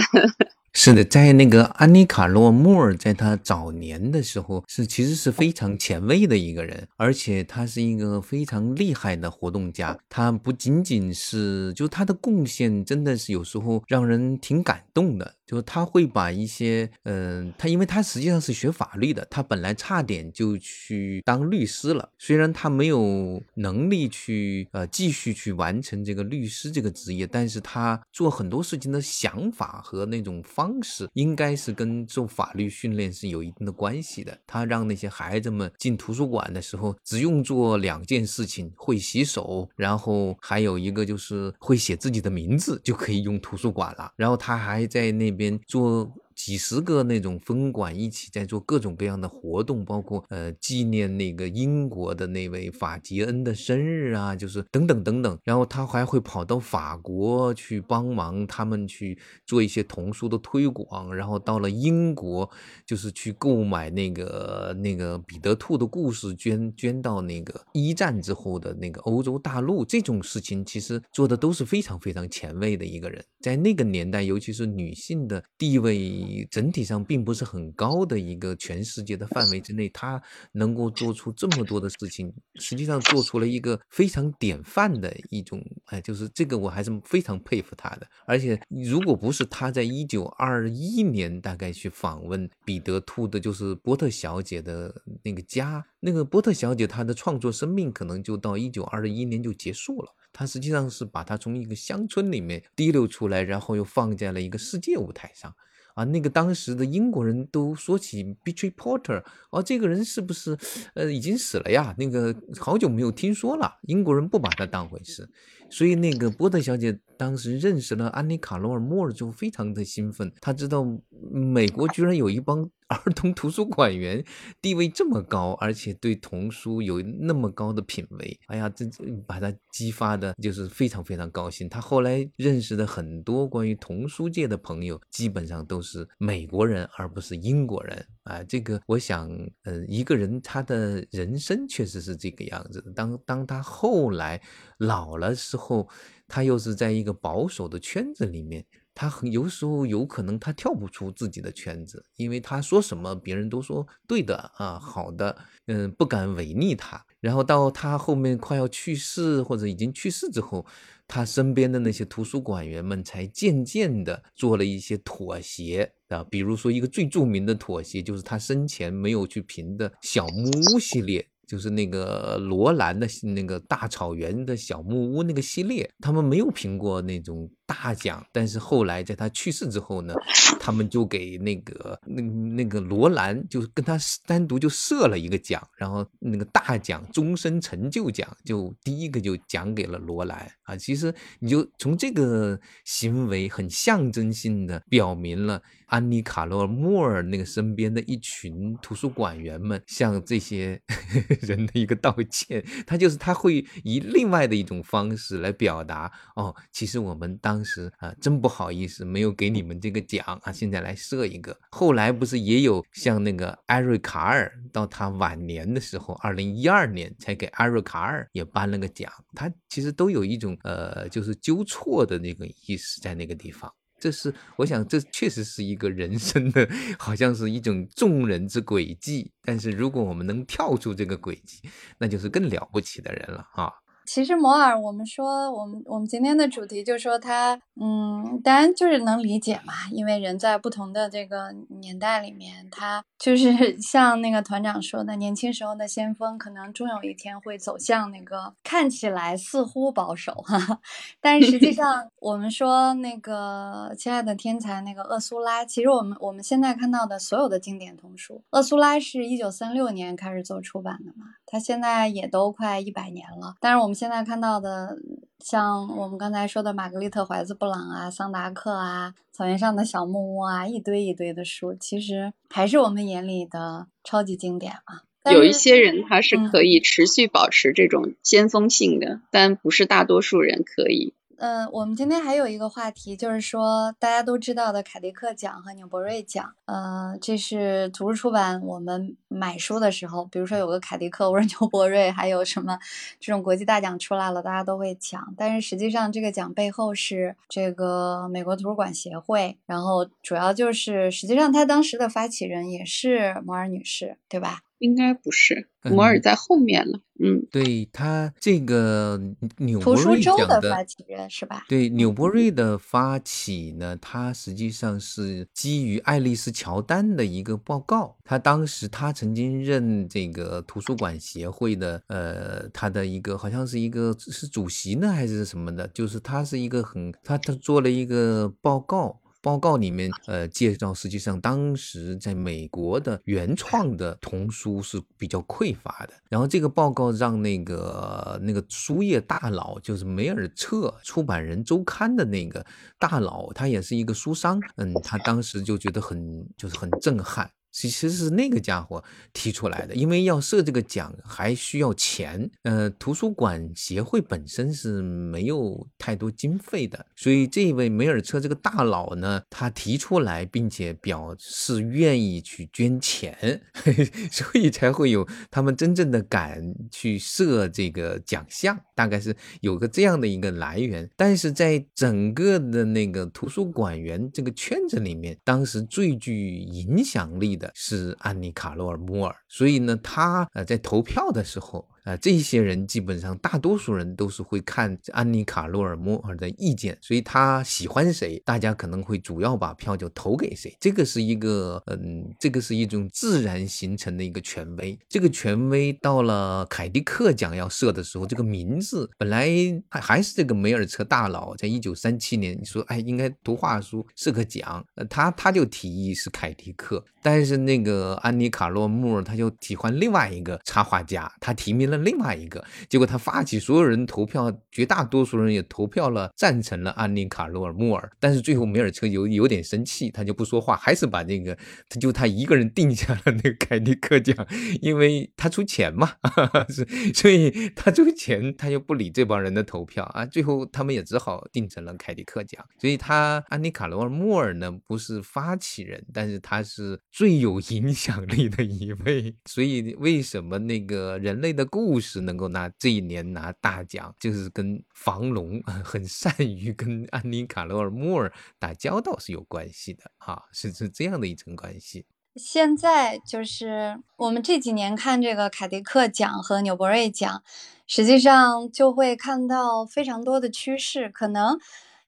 [0.74, 9.98] 是的，在那个安妮卡洛莫尔，在他早年的时候，是其实是非常前卫的一个人，而且他是一个非常厉害的活动家。
[10.08, 15.34] 他不仅仅是，就他的贡献真的是有时候让人挺感动的。
[15.46, 22.08] 就他会把一些，嗯，他因为他实际上是学法律的，他本来差点就去当律师了。
[22.18, 34.38] 虽然他没有能力去，呃，继续去完成这个律师这个职业，但是他做很多事情的想法和那种方式，应该是跟受法律训练是有一定的关系的。
[34.46, 44.12] 他让那些孩子们进图书馆的时候，只用做两件事情：会洗手，然后还有一个就是会写自己的名字，就可以用图书馆了。
[44.16, 45.58] 然后他还在那边。
[45.58, 46.12] 边做。
[46.44, 55.38] 几十个那种分馆一起在做各种各样的活动，包括呃纪念那个英国的那位法吉恩的生日啊，就是等等等等。
[55.44, 62.50] 然后他还会跑到法国去帮忙他们去做一些童书的推广，然后到了英国
[62.84, 69.84] 就是去购买那个那个彼得兔的故事，捐捐到那个一战之后的那个欧洲大陆。
[69.84, 76.31] 这种事情其实做的都是非常非常前卫的一个人，在那个年代，尤其是女性的地位。
[76.32, 80.20] 力整体上并不是很高的一个全世界的范围之内，他
[80.52, 88.06] 能够做出这么多的事情，实际上做出了一个非常典范的一种，哎，就是这个我还是非常佩服他的。
[88.26, 100.14] 而且如果不是他在一九二一年大概去访问彼得兔的，就是波特小姐的那个家，那个波特小姐她的创作生命可能就到一九二一年就结束了。
[100.32, 105.54] 他实际上是把他从一个乡村里面提溜出来，然后又放在了一个世界舞台上。
[105.94, 110.56] 啊，那个当时的英国人都说起 Beatrice Porter，哦，这个人是不是
[110.94, 111.94] 呃已经死了呀？
[111.98, 115.28] 那个好久没有听说了，英国人不把他当回事。
[115.70, 120.84] 所以那个波特小姐当时认识了安妮卡罗尔莫尔就非常的兴奋，他知道
[121.30, 122.68] 美国居然有一帮。
[122.92, 124.22] 儿童图书馆员
[124.60, 128.84] 地位这么高，而且对童书有那么高的品味，哎呀，这
[129.26, 131.66] 把他激发的就是非常非常高兴。
[131.66, 138.42] 他后来认识的很多关于童书界的朋友，基本上都是美国人，而不是英国人啊。
[138.44, 139.26] 这个我想，
[139.62, 142.84] 呃，一个人他的人生确实是这个样子。
[142.94, 144.38] 当当他后来
[144.76, 145.88] 老了时候，
[146.32, 148.64] 他又是在一个保守的圈子里面。
[148.94, 155.34] 他很有时候有可能他跳不出自己的圈子，因为他说什么别人都说对的啊，好的，
[155.66, 157.02] 嗯，不敢违逆他。
[157.20, 160.66] 然后到他后面快要去世或者已经去世之后，
[161.08, 171.26] 他身边的那些图书馆员们才渐渐的做了一些妥协啊，比如说一个最著名的妥协就是他生前没有去评的小木屋系列。
[171.46, 180.14] 就是那个罗兰的那个大草原的小木屋那个系列，他们没有评过那种大奖，但是后来在他去世之后呢，
[180.60, 190.76] 他们就给那个那那个罗兰就跟他单独就设了一个奖，然后那个大奖终身成就奖就第一个就奖给了罗兰啊。
[190.76, 195.62] 其实你就从这个行为很象征性的表明了。
[195.86, 200.80] 安妮·卡罗·莫尔那个身边的一群图书馆员们向这些
[201.42, 211.56] 人的一个道歉，他就是他会以另外的一种方式来表达哦，其实我们当当时啊真不好意思没有给你们这个奖啊，现在来设一个。
[211.70, 223.72] 后来不是也有像那个艾瑞卡尔，到他晚年的时候，二零一二年才给艾瑞卡尔也颁了个奖，他其实都有一种呃就是纠错的那个意思在那个地方。
[224.00, 229.30] 这是我想，这确实是一个人生的，好像是一种众人之轨迹。
[229.44, 231.60] 但是如果我们能跳出这个轨迹，
[231.98, 233.70] 那就是更了不起的人了啊！
[234.04, 250.80] 其实摩尔，我们说，我们我们今天的主题就说他，嗯，当然就是能理解嘛，因为人在不同的这个年代里面，他就是 像那个团长说的，年轻时候的先锋，可能终有一天会走向那个看起来似乎保守哈哈，
[251.20, 263.92] 但实际上， 我们说那个亲爱的天才那个厄苏拉，其实我们我们现在看到的所有的经典童书，厄苏拉是一九三六年开始做出版的嘛，他现在也都快一百年了，但是我们。
[263.94, 264.96] 现在看到的，
[265.38, 275.02] 像我们刚才说的《玛格丽特·怀兹·布朗》啊，《桑达克》啊，《草原上的小木屋》啊，一堆一堆的书，其实还是我们眼里的超级经典嘛。
[275.30, 281.12] 有一些人他是可以持续保持这种先锋性的，但不是大多数人可以。
[281.42, 286.54] 嗯，我们今天还有一个话题，就是说大家都知道的凯迪克奖和纽伯瑞奖。
[286.66, 292.78] 呃，这是图书出版我们买书的时候，比如说有个凯迪克或者 纽伯瑞，还有什么
[293.18, 295.34] 这种国际大奖出来了，大家都会抢。
[295.36, 304.60] 但是实际上，这个奖背后是这个美国图书馆协会，然后主要就是实际上他当时的发起人也是摩尔女士，对吧？
[304.82, 307.00] 应该不是，摩尔在后面了。
[307.24, 309.20] 嗯，对他这个
[309.58, 311.64] 纽伯瑞奖的发起人是吧？
[311.68, 318.16] 对，纽伯瑞的发起呢，他实际上是基于爱丽丝乔丹的一个报告。
[318.24, 325.86] 他当时他曾经任这个图书馆协会的，呃，他的一个好像是一个是主席呢，还是什么的？
[325.88, 329.20] 就是他是一个很他他做了一个报告。
[329.42, 336.14] 报告里面，呃，介绍实际上当时在美国的原创的童书是比较匮乏的。
[336.30, 342.64] 然后这个报告让那个那个书业大佬，就是梅尔彻出版人周刊的那个
[342.98, 347.50] 大佬，他也是一个书商，嗯，他当时就觉得很就是很震撼。
[347.72, 352.50] 其实是那个家伙提出来的，因为要设这个奖还需要钱。
[352.62, 357.04] 呃，图书馆协会本身是没有太多经费的。
[357.16, 363.62] 所以这位梅尔彻这个大佬呢，他提出来，并且表示愿意去捐钱，
[364.30, 371.08] 所以才会有他们真正的敢去设这个奖项，大概是有个这样的一个来源。
[371.16, 381.86] 但是在整个的那个图书馆员这个圈子里面，当时最具影响力的是安妮卡洛尔摩尔，所以呢，他呃在投票的时候。
[382.02, 390.76] 啊，这些人基本上大多数人都是会看安妮卡洛尔摩尔的意见，所以他喜欢谁，大家可能会主要把票就投给谁。
[390.80, 394.98] 这个是一个，嗯，这个是一种自然形成的一个权威。
[395.08, 399.48] 这个权威到了凯迪克奖要设的时候，这个名字本来
[399.88, 411.98] 还还是这个梅尔彻大佬，在一九三七年你说，哎，应该图画书设个奖，他他就提议是凯迪克，但是那个安妮卡洛穆尔他就喜欢另外一个插画家，他提名了。
[411.98, 418.10] 另外一个结果，他发起所有人投票，绝大多数人也投票了，赞成了安妮卡罗尔穆尔。
[418.18, 421.56] 但是最后梅尔彻有有点生气，他就不说话，还是把这个
[421.88, 424.34] 他就他一个人定下了那个凯迪克奖，
[424.80, 426.12] 因为他出钱嘛，
[426.68, 430.24] 是所以他出钱，他就不理这帮人的投票啊。
[430.24, 432.64] 最后他们也只好定成了凯迪克奖。
[432.78, 439.34] 所以他安妮卡罗尔穆尔呢，不是发起人，但是他是最有影响力的一位。
[439.44, 452.06] 所以为什么那个人类的故故事能够拿这一年拿大奖，就是跟房龙 很善于跟安妮卡罗尔莫尔打交道是有关系的，哈，是是这样的一层关系。
[452.36, 457.42] 现在就是我们这几年看这个凯迪克奖和纽伯瑞奖，
[457.88, 461.58] 实际上就会看到非常多的趋势，可能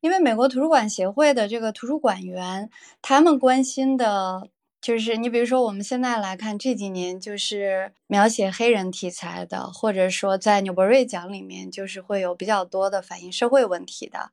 [0.00, 2.70] 因为美国图书馆协会的这个图书馆员，
[3.02, 4.48] 他们关心的。
[4.84, 14.30] 就是你比如说，我们现在来看这几年，就是描写黑人题材的，或者说在纽伯瑞奖里面，就是会有比较多的反映社会问题的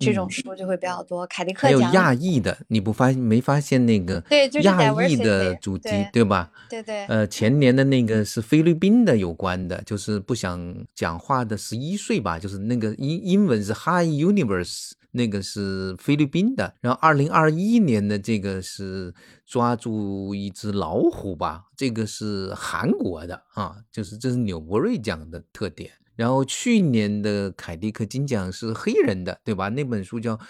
[0.00, 1.24] 这种书就会比较多。
[1.28, 6.50] 凯迪克奖还有亚裔的，你不发没发现那个对，就是亚裔的主题对吧？
[6.68, 7.04] 对对。
[7.06, 14.94] 呃，前年的那个是菲律宾的有关的，就是不想讲话的十一岁吧，就是那个英英文是 High Universe。
[15.12, 19.14] 那个是菲律宾的，然后二零二一年的这个是
[19.46, 25.92] 抓住一只老虎吧，这个是韩国的啊，就是这是纽伯瑞奖的特点。
[26.16, 29.68] 然后去年的凯迪克金奖是黑人的，对吧？
[29.70, 30.36] 那本书叫《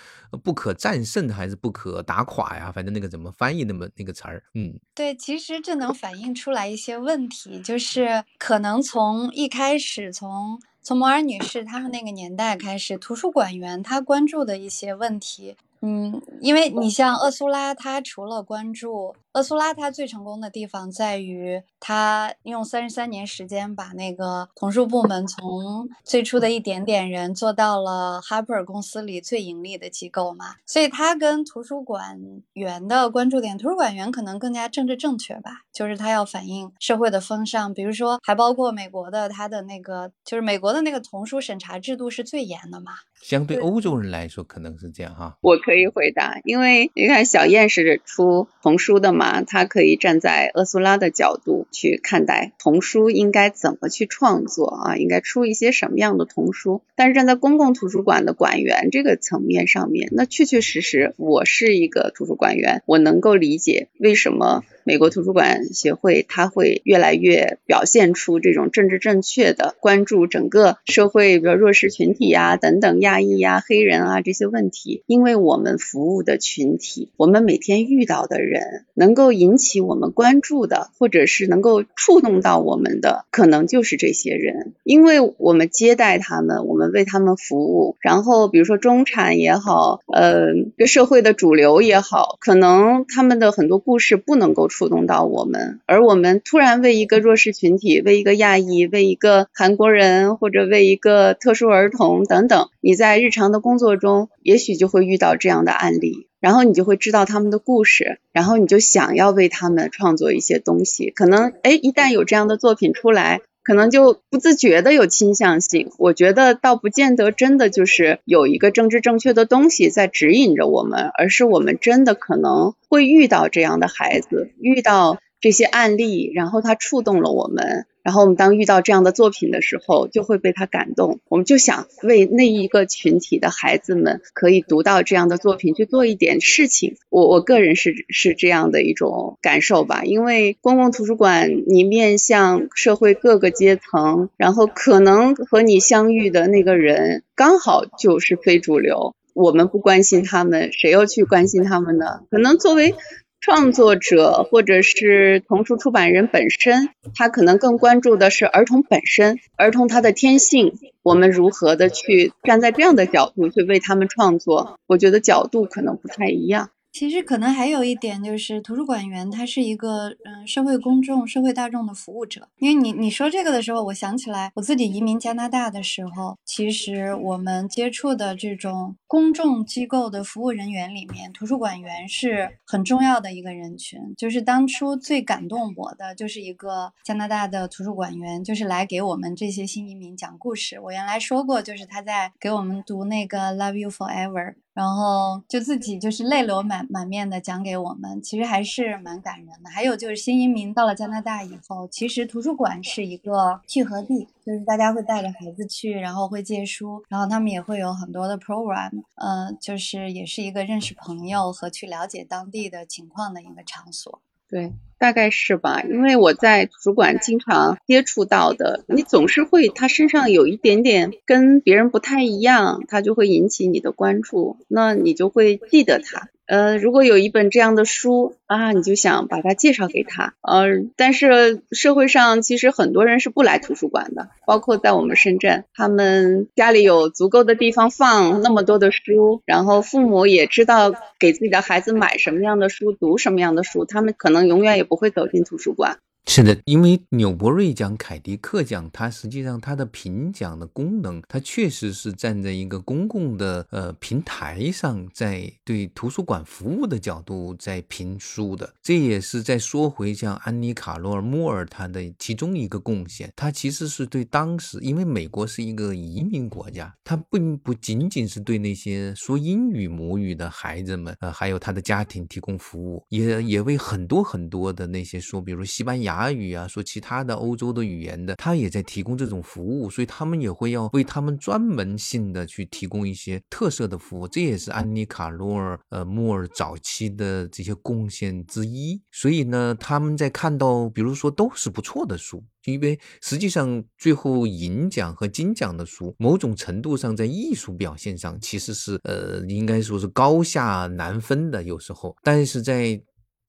[0.43, 2.71] 不可战胜》还是《不可打垮》呀？
[2.73, 4.43] 反正那个怎么翻译那么那个词儿？
[4.55, 10.61] 嗯，对，其实这能反映出来一些问题，就是可能从一开始从。
[10.85, 15.55] 从摩尔女士她们那个年代开始，图书馆员他关注的一些问题。
[15.81, 30.57] 嗯，因为你像厄苏拉，她除了关注厄苏拉，她最成功的地方在于她用三十三年时间把那个童书部门从最初的一点点人做到了哈珀尔公司里最盈利的机构嘛。
[30.67, 32.21] 所以她跟图书馆
[32.53, 42.93] 员的关注点，图书馆员可能更加政治正确吧，就是他要反映社会的风尚，比如说还包括美国的他的那个，就是美国的那个童书审查制度是最严的嘛。
[43.23, 45.39] 相对欧洲人来说，可能是这样哈。
[45.41, 56.83] 我可以回答，因为你看小燕是出童书的嘛，他可以站在厄苏拉的角度去看待童书应该怎么去创作啊，应该出一些什么样的童书。
[56.97, 64.65] 但是站在公共图书馆的馆员这个层面上面，那确确实实，我是一个图书馆员，我能够理解为什么。
[64.85, 75.05] 美国图书馆协会，它会越来越表现出这种政治正确的关注整个社会，比如弱势群体呀、等等、亚裔呀、黑人啊这些问题。
[75.07, 84.73] 因为我们服务的群体，我们每天遇到的人，能够引起我们关注的，或者是能够触动到我们的，可能就是这些人。
[84.83, 94.72] 因为我们接待他们，我们为他们服务，然后比如说中产也好，呃，社会的主流也好，可能他们的很多故事不能够。
[94.73, 111.11] 触动到我们，而我们突然为一个弱势群体，为一个亚裔，为一个韩国人，或者为一个特殊儿童等等，你在日常的工作中，也许就会遇到这样的案例，然后你就会知道他们的故事，然后你就想要为他们创作一些东西。
[111.11, 113.43] 可能，哎，一旦有这样的作品出来。
[113.65, 127.85] 可能就不自觉的有倾向性，我觉得倒不见得真的就是有一个政治正确的东西在指引着我们，而是我们真的可能会遇到这样的孩子，遇到这些案例，然后它触动了我们。
[128.03, 131.21] 然后我们当遇到这样的作品的时候，就会被他感动。
[131.29, 136.97] 我们就想为那一个群体的孩子们可以读到这样的作品去做一点事情。
[137.11, 140.03] 我我个人是是这样的一种感受吧。
[140.03, 149.15] 因为公共图书馆你面向社会各个阶层，然后可能和你相遇的那个人刚好就是非主流。
[149.33, 152.23] 我们不关心他们，谁又去关心他们呢？
[152.33, 152.97] 可能作为。
[153.43, 164.79] 创作者或者是童书出版人本身，他可能更关注的是儿童本身，儿童他的天性，我们如何的去站在这样的角度去为他们创作？
[164.87, 166.71] 我觉得角度可能不太一样。
[166.93, 172.49] 其实可能还有一点就是，图书馆员他是一个嗯社会公众、社会大众的服务者。
[172.59, 184.01] 因为你你说这个的时候，我想起来我自己移民加拿大的时候，其实我们接触的这种公众机构的服务人员里面，图书馆员是很重要的一个人群。
[184.17, 190.81] 就是当初最感动我的，就是一个加拿大的图书馆员，就是来给我们这些新移民讲故事。
[190.81, 194.33] 我原来说过，就是他在给我们读那个《Love You Forever》。
[194.75, 199.69] 然后就自己就是泪流满满面的讲给我们，其实还是蛮感人的。
[199.69, 214.21] 还有就是新移民到了加拿大以后，其实图书馆是一个聚合地，就是大家会带着孩子去，然后会借书，然后他们也会有很多的 program，嗯，就是也是一个认识朋友和去了解当地的情况的一个场所。
[214.49, 214.73] 对。
[215.03, 226.29] 大概是吧，因为我在图书馆经常接触到的，你总是会他身上有一点点跟别人不太一样，他就会引起你的关注，那你就会记得他。
[226.45, 230.35] 呃，如果有一本这样的书啊，你就想把它介绍给他。
[230.43, 246.01] 呃，但是社会上其实很多人是不来图书馆的，包括在我们深圳，他们家里有足够的地方放那么多的书，然后父母也知道给自己的孩子买什么样的书，读什么样的书，他们可能永远也不会走进图书馆。
[246.25, 258.73] 是的，因为纽伯瑞奖、凯迪克奖，它实际上它的评奖的功能，它确实是站在一个公共的呃平台上，在对图书馆服务的角度在评书的。
[258.81, 276.12] 这也是在说回像安妮·卡罗尔·莫尔他的其中一个贡献，他其实是对当时，因为美国是一个移民国家，他并不仅仅是对那些说英语母语的孩子们，呃，还有他的家庭提供服务，也也为很多很多的那些说，比如西班牙。
[276.13, 289.01] 法语啊，说其他的欧洲的语言的，他也在提供这种服务，所以他们也会要为他们专门性的去提供一些特色的服务，这也是安妮卡罗尔呃莫尔早期的这些贡献之一。
[289.11, 303.01] 所以呢，他们在看到，比如说都是不错的书，因为实际上最后银奖和金奖的书，某种程度上在艺术表现上其实是呃应该说是高下难分的，有时候，但是在。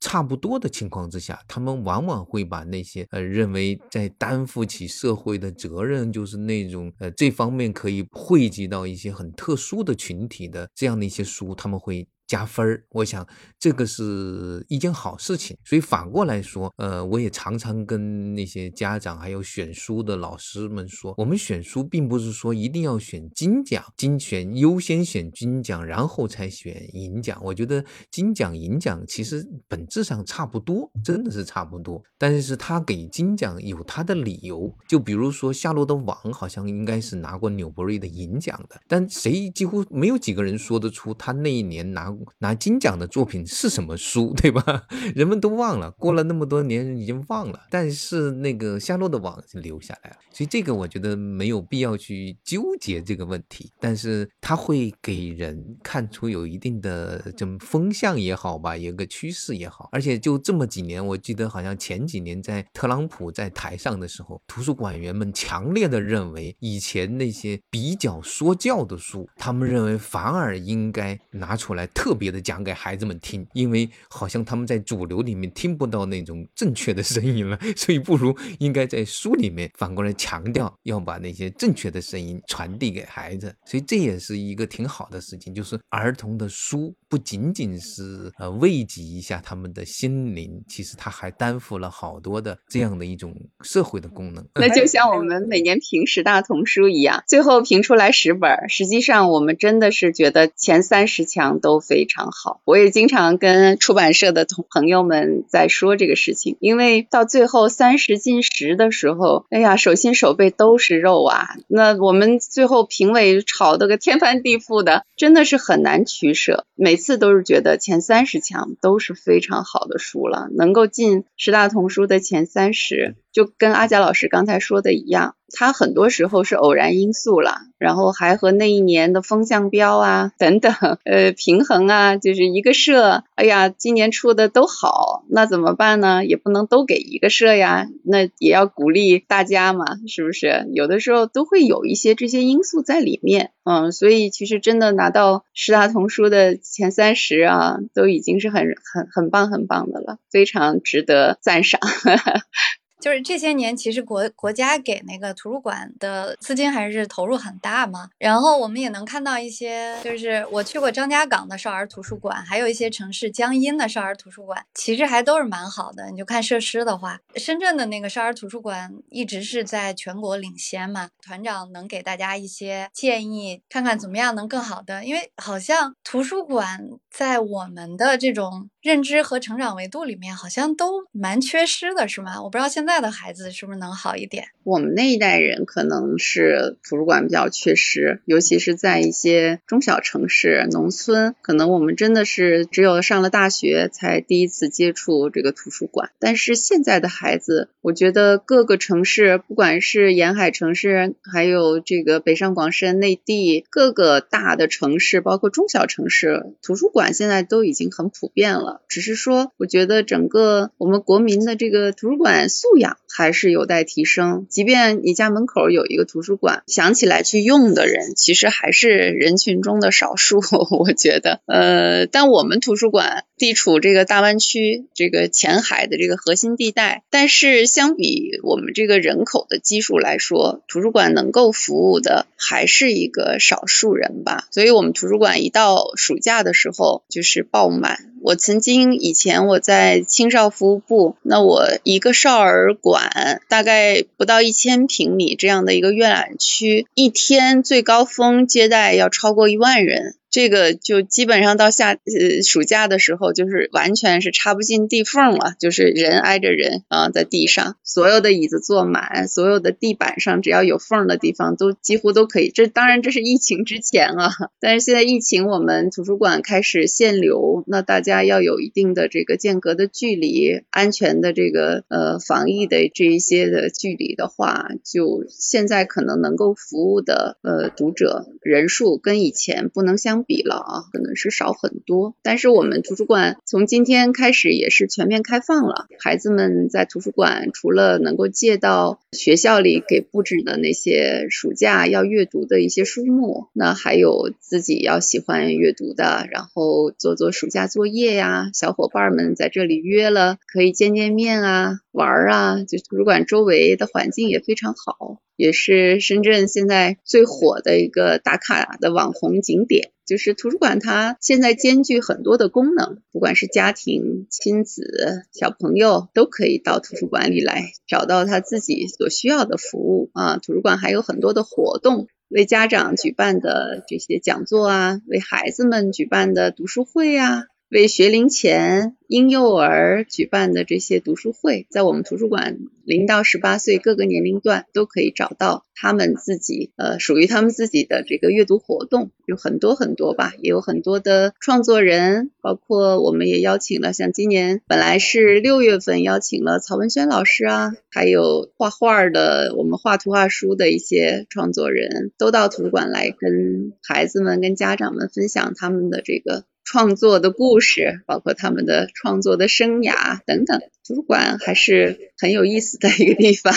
[0.04, 12.06] 差不多的情况之下，他们往往会把那些呃认为在担负起社会的责任，就是那种呃这方面可以汇集到一些很特殊的群体的这样的一些书，他们会。
[12.34, 13.24] 加分儿，我想
[13.60, 15.56] 这个是一件好事情。
[15.64, 27.40] 所以反过来说，呃，我也常常跟那些家长还有选书的老师们说，我们选书并不是说一定要选金奖，金选优先选金奖，然后才选银奖。
[27.44, 32.02] 我觉得金奖银奖其实本质上差不多，真的是差不多。
[32.18, 42.12] 但是他给金奖有他的理由，就比如说《夏洛的网》好像应该是拿过纽伯瑞的银奖的，但谁几乎没有几个人说得出他那一年拿。
[42.40, 44.84] 拿金奖的作品是什么书， 对吧？
[45.16, 47.68] 人们都忘了，过了那么多年，已经忘了。
[47.70, 53.72] 但是那个夏洛的网是留下来了，所以这个我觉得没有必要去纠结这个问题。
[53.80, 59.90] 但是它会给人看出有一定的这么风向也好吧，有个趋势也好。
[59.92, 72.14] 而且就这么几年，我记得好像前几年在特朗普在台上的时候，图书馆员们强烈的认为，以前那些比较说教的书，他们认为反而应该拿出来特。
[72.14, 83.54] 别的讲给孩子们听，因为好像他们在主流里面听不到那种正确的声音了， 所以不如应该在书里面反过来强调，要把那些正确的声音传递给孩子。
[83.66, 94.48] 所以这也是一个挺好的事情，就是儿童的书不仅仅是呃慰藉一下他们的心灵，其实他还担负了好多的这样的一种社会的功能。
[94.56, 101.93] 那就像我们每年评十大童书一样，最后评出来十本，实际上我们真的是觉得前三十强都非。
[101.94, 116.66] 非常好，我也经常跟出版社的同朋友们在说这个事情，因为到最后三十进十的时候，哎呀，手心手背都是肉啊，那我们最后评委吵得个天翻地覆的，真的是很难取舍。
[116.74, 116.98] 每。
[117.04, 123.18] 次都是觉得前三十强都是非常好的书了，能够进十大童书的前三十。
[123.34, 130.72] 就跟阿贾老师刚才说的一样，它很多时候是偶然因素了，然后还和那一年的风向标啊等等，
[131.04, 136.24] 呃，平衡啊，就是一个社，哎呀，今年出的都好，那怎么办呢？
[136.24, 140.68] 也不能都给一个社呀，那也要鼓励大家嘛，是不是？
[140.72, 148.62] 有的时候都会有一些这些因素在里面，嗯，所以其实真的拿到十大童书的前三十啊，都已经是很
[148.94, 151.82] 很很棒很棒的了，非常值得赞赏。
[153.04, 158.08] 就是这些年，其实国国家给那个图书馆的资金还是投入很大嘛。
[158.18, 166.10] 然后我们也能看到一些，就是我去过张家港的少儿图书馆，还有一些城市江阴的少儿图书馆，其实还都是蛮好的。
[166.12, 171.10] 你就看设施的话，深圳的那个少儿图书馆一直是在全国领先嘛。
[171.22, 176.80] 团长能给大家一些建议，看看怎么样能更好的，因为好像图书馆
[177.12, 178.70] 在我们的这种。
[178.84, 182.42] 认知和成长维度里面好像都蛮缺失的，是吗？
[182.44, 184.46] 我不知道现在的孩子是不是能好一点。
[184.64, 196.12] 我们那一代人可能是图书馆比较缺失，尤其是在一些中小城市、农村，可能我们真的是只有上了大学才第一次接触这个图书馆。
[196.20, 208.82] 但是现在的孩子，我觉得各个城市，不管是沿海城市，还有这个北上广深内地各个大的城市，包括中小城市，图书馆现在都已经很普遍了。
[208.88, 214.48] 只是说，我觉得整个我们国民的这个图书馆素素养还是有待提升。
[214.50, 220.42] 即便你家门口有一个图书馆，想起来去用的人，其实还是人群中的少数。
[220.80, 234.48] 我觉得，呃，但我们图书馆地处这个大湾区这个前海的这个核心地带，但是相比我们这个人口的基数来说，图书馆能够服务的还是一个少数人吧。
[234.50, 238.14] 所以，我们图书馆一到暑假的时候就是爆满。
[238.22, 250.16] 我曾经以前我在青少服务部，那我一个少儿馆大概不到一千平米这样的一个阅览区，一天最高峰接待要超过一万人。
[250.34, 262.50] 这个就基本上到夏呃暑假的时候，就是完全是插不进地缝了，就是人挨着人啊，在地上，所有的椅子坐满，所有的地板上只要有缝的地方都几乎都可以。
[262.50, 280.23] 这当然这是疫情之前啊，但是现在疫情，我们图书馆开始限流，那大家要有一定的这个间隔的距离，安全的这个呃防疫的这一些的距离的话，就现在可能能够服务的呃读者人数跟以前不能相。
[280.24, 282.16] 比了啊，可能是少很多。
[282.22, 298.50] 但是我们图书馆从今天开始也是全面开放了，孩子们在图书馆除了能够借到学校里给布置的那些暑假要阅读的一些书目，那还有自己要喜欢阅读的，然后做做暑假作业呀。
[298.54, 302.64] 小伙伴们在这里约了，可以见见面啊，玩啊。
[302.64, 305.20] 就图书馆周围的环境也非常好。
[305.36, 310.80] 也是深圳现在最火的一个打卡的网红景点，就是图书馆。
[310.80, 320.38] 它现在兼具很多的功能，不管是家庭、亲子、小朋友，都可以到图书馆里来找到他自己所需要的服务啊。
[320.38, 327.46] 图书馆还有很多的活动，为家长举办的这些讲座啊，为孩子们举办的读书会啊。
[327.74, 356.46] 为学龄前婴幼儿举办的这些读书会，在我们图书馆零到十八岁各个年龄段都可以找到他们自己呃属于他们自己的这个阅读活动，有很多很多吧，也有很多的创作人，包括我们也邀请了像今年本来是六月份邀请了曹文轩老师啊，还有画画的我们画图画书的一些创作人都到图书馆来跟孩子们跟家长们分享他们的这个。
[356.64, 363.54] 创作的故事，包括他们的创作的生涯等等，图书馆还是很有意思的一个地方。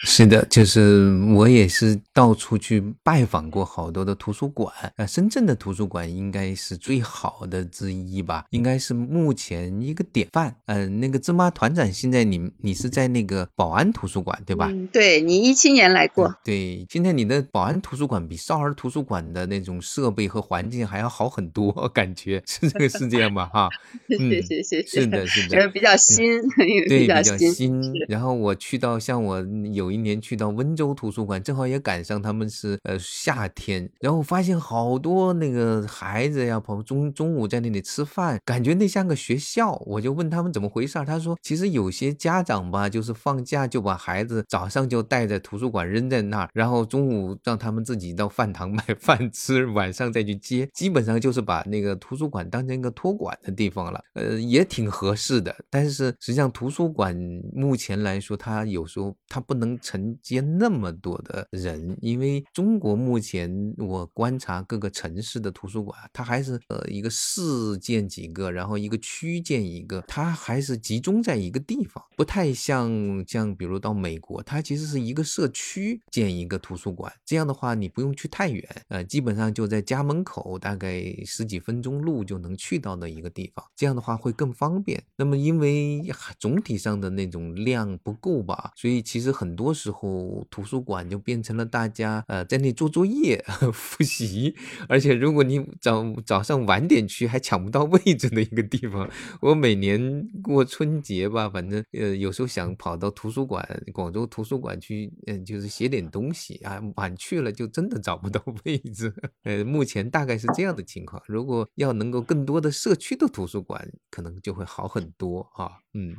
[0.00, 10.54] 是的，就是我也是到处去拜访过好多的图书馆，呃，深圳的图书馆应该是最好的之一吧，应该是目前一个典范。
[10.66, 14.68] 嗯，那个芝麻团长，现在你你是在那个宝安图书馆对吧？
[14.70, 16.32] 嗯，对你一七年来过。
[16.44, 23.46] 对，今天你的宝安图书馆比少儿图书馆的那种设备和环境还要好很多， 感觉是这个是这样吗？
[23.52, 23.68] 哈，
[24.08, 25.00] 谢谢谢谢。
[25.02, 27.92] 是的， 是的，比较新，对，比较新。
[28.06, 29.87] 然后我去到像我有。
[29.88, 39.72] 有一年去到温州图书馆，正好也赶上他们是呃夏天，然后发现好多那个孩子呀，朋中中午在那里吃饭，感觉那像个学校。
[39.86, 53.98] 我就问他们怎么回事，他说其实有些家长吧，就是放假就把孩子早上就带在图书馆扔在那儿，然后中午让他们自己到饭堂买饭吃，晚上再去接，基本上就是把那个图书馆当成一个托管的地方了。
[54.12, 55.54] 呃，也挺合适的。
[55.70, 57.16] 但是实际上图书馆
[57.54, 85.02] 目前来说，它有时候它不能承接那么多的人，因为中国目前我观察各个城市的图书馆，它还是呃一个市建几个，然后一个区建一个，它还是集中在一个地方，不太像像比如到美国，它其实是一个社区建一个图书馆，这样的话你不用去太远，呃，基本上就在家门口，大概十几分钟路就能去到的一个地方，这样的话会更方便。
[85.16, 86.02] 那么因为
[86.38, 94.56] 总体上的那种量不够吧，所以其实很多多时候图书馆就变成了大家呃在那做作业、 复习，
[94.88, 99.06] 而且如果你早早上晚点去，还抢不到位置的一个地方。
[99.42, 103.62] 我每年过春节吧，反正呃有时候想跑到图书馆，
[103.92, 109.12] 广州图书馆去，嗯，就是写点东西啊，晚去了就真的找不到位置。
[109.42, 111.22] 呃，目前大概是这样的情况。
[111.26, 115.72] 如果要能够更多的社区的图书馆，可能就会好很多啊。
[115.92, 116.16] 嗯，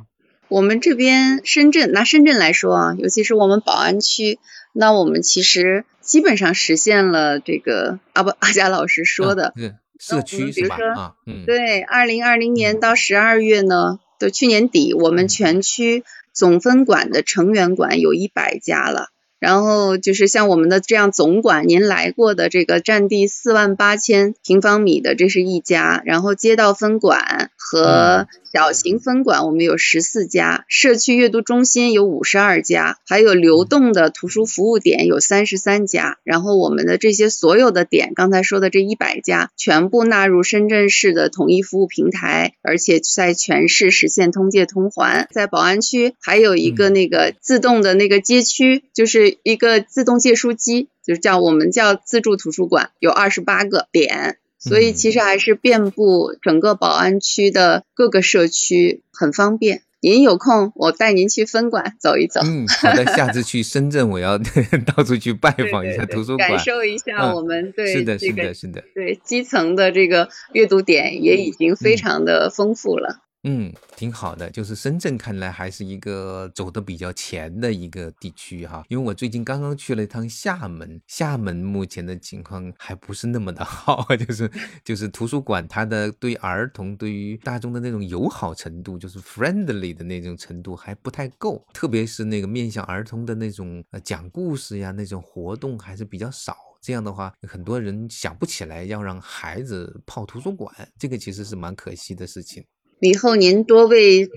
[0.50, 4.40] 我们这边深圳拿深圳来说啊，尤其是我们宝安区，
[4.72, 9.54] 那我们其实基本上实现了这个阿不阿佳老师说的
[9.98, 10.76] 社区是吧？
[10.96, 19.10] 啊，嗯，对，二零二零年到十二月呢，就去年底，我们全区总分馆的成员馆有一百家了。
[19.40, 26.02] 然后就是像我们的这样总馆，您来过的这个占地四万八千平方米的，这是一家。
[26.04, 36.18] 然后街道分馆和小型分馆我们有十四家，社区阅读中心有五十二家，还有流动的图书服务点有三十三家。
[36.22, 45.28] 然后我们的这些所有的点，刚才说的这一百家，全部纳入深圳市的统一服务平台，而且在全市实现通借通还。
[45.30, 49.29] 在宝安区还有一个那个自动的那个街区，就是。
[49.42, 59.82] 一个自动借书机，就是叫我们叫自助图书馆，有二十八个点，所以其实还是遍布整个宝安区的各个社区，很方便。
[60.02, 62.40] 您有空，我带您去分馆走一走。
[62.42, 64.38] 嗯，好的，下次去深圳，我要
[64.96, 73.20] 到处去拜访一下图书馆，感受一下我们对是的，是的，是的，对基层的这个阅读点也已经非常的丰富了。
[73.44, 78.84] 嗯，挺好的，就是深圳看来还是一个走的比较前的一个地区哈。
[78.88, 84.50] 因为我最近刚刚去了一趟厦门，厦门目前的情况还不是那么的好， 就是
[84.84, 96.54] 就是图书馆它的对儿童、对于大众的那种友好程度，就是 friendly 的那种程度还不太够，特别是那个面向儿童的那种呃讲故事呀那种活动还是比较少。
[96.82, 102.62] 这样的话，很多人想不起来要让孩子泡图书馆，这个其实是蛮可惜的事情。
[103.00, 104.28] 以后您多为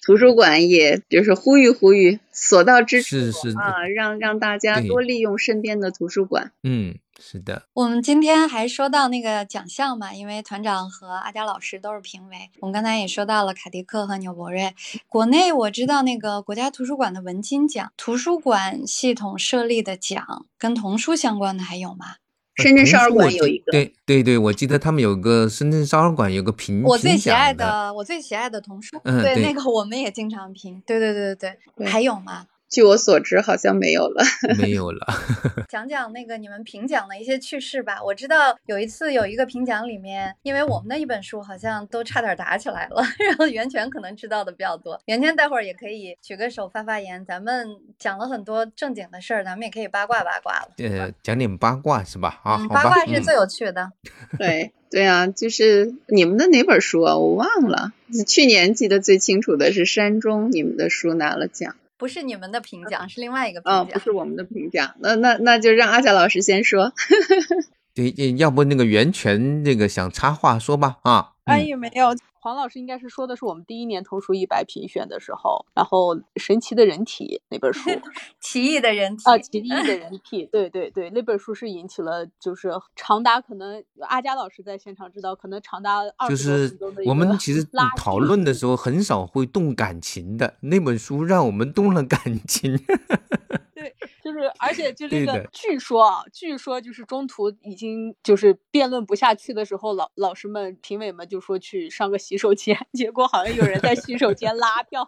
[0.00, 3.16] 图书馆，也就是呼吁呼吁，所到之处
[3.58, 6.52] 啊，让让大家多利用身边的图书馆。
[6.64, 7.62] 嗯，是的。
[7.72, 12.50] 我们今天还说到那个奖项嘛，因为团长和阿佳老师都是评委。
[12.58, 14.74] 我们刚才也说到了卡迪克和纽伯瑞。
[15.08, 22.16] 国内我知道那个国家图书馆的文津奖，图书馆系统设立的奖，跟童书相关的还有吗？
[22.56, 32.46] 深圳少儿馆有一个，对对对，我记得他们有个深圳少儿馆有个评我最喜爱的，我最喜爱的童书，对那个我们也经常评，对对对对对，还有吗？
[32.72, 34.24] 据我所知，好像没有了，
[34.58, 35.06] 没有了。
[35.68, 38.02] 讲讲那个你们评奖的一些趣事吧。
[38.02, 44.98] 我知道有一次有一个评奖里面，因为我们的一本书好像都差点打起来了， 然后袁泉可能知道的比较多。
[45.04, 47.22] 袁泉待会儿也可以举个手发发言。
[47.26, 50.70] 咱们讲了很多正经的事儿，咱们也可以八卦八卦了。
[50.78, 52.40] 呃，讲点八卦是吧？
[52.42, 53.92] 啊，八卦是最有趣的。
[54.38, 57.18] 对对啊，就是你们的哪本书啊？
[57.18, 57.92] 我忘了。
[58.26, 61.76] 去年记得最清楚的是山中，你们的书拿了奖。
[62.02, 63.86] 不是你们的评奖，是另外一个评奖。
[63.86, 64.96] 不是我们的评奖。
[64.98, 66.92] 那那那就让阿佳老师先说。
[67.94, 71.32] 对，要不那个袁泉那个想插话说吧啊。
[71.44, 72.14] 哎也没有。
[72.44, 77.88] 黄老师应该是说的是我们第一年童书一百评选的时候，然后《神奇的人体》那本书，
[78.40, 87.64] 奇异的人体啊，奇异的人体，对对对，那本书是引起了就是长达可能阿佳老师在现场知道，可能长达二十分钟的我们其实
[87.96, 92.18] 讨论的时候很少会动感情的，那本书让我们动了感
[92.48, 92.76] 情。
[93.82, 105.06] 对，就就是而且就这个，据说啊，据说就是中途已经就是辩论不下去的时候，老老师们、评委们就说去上个洗手间， 结果好像有人在洗手间拉票。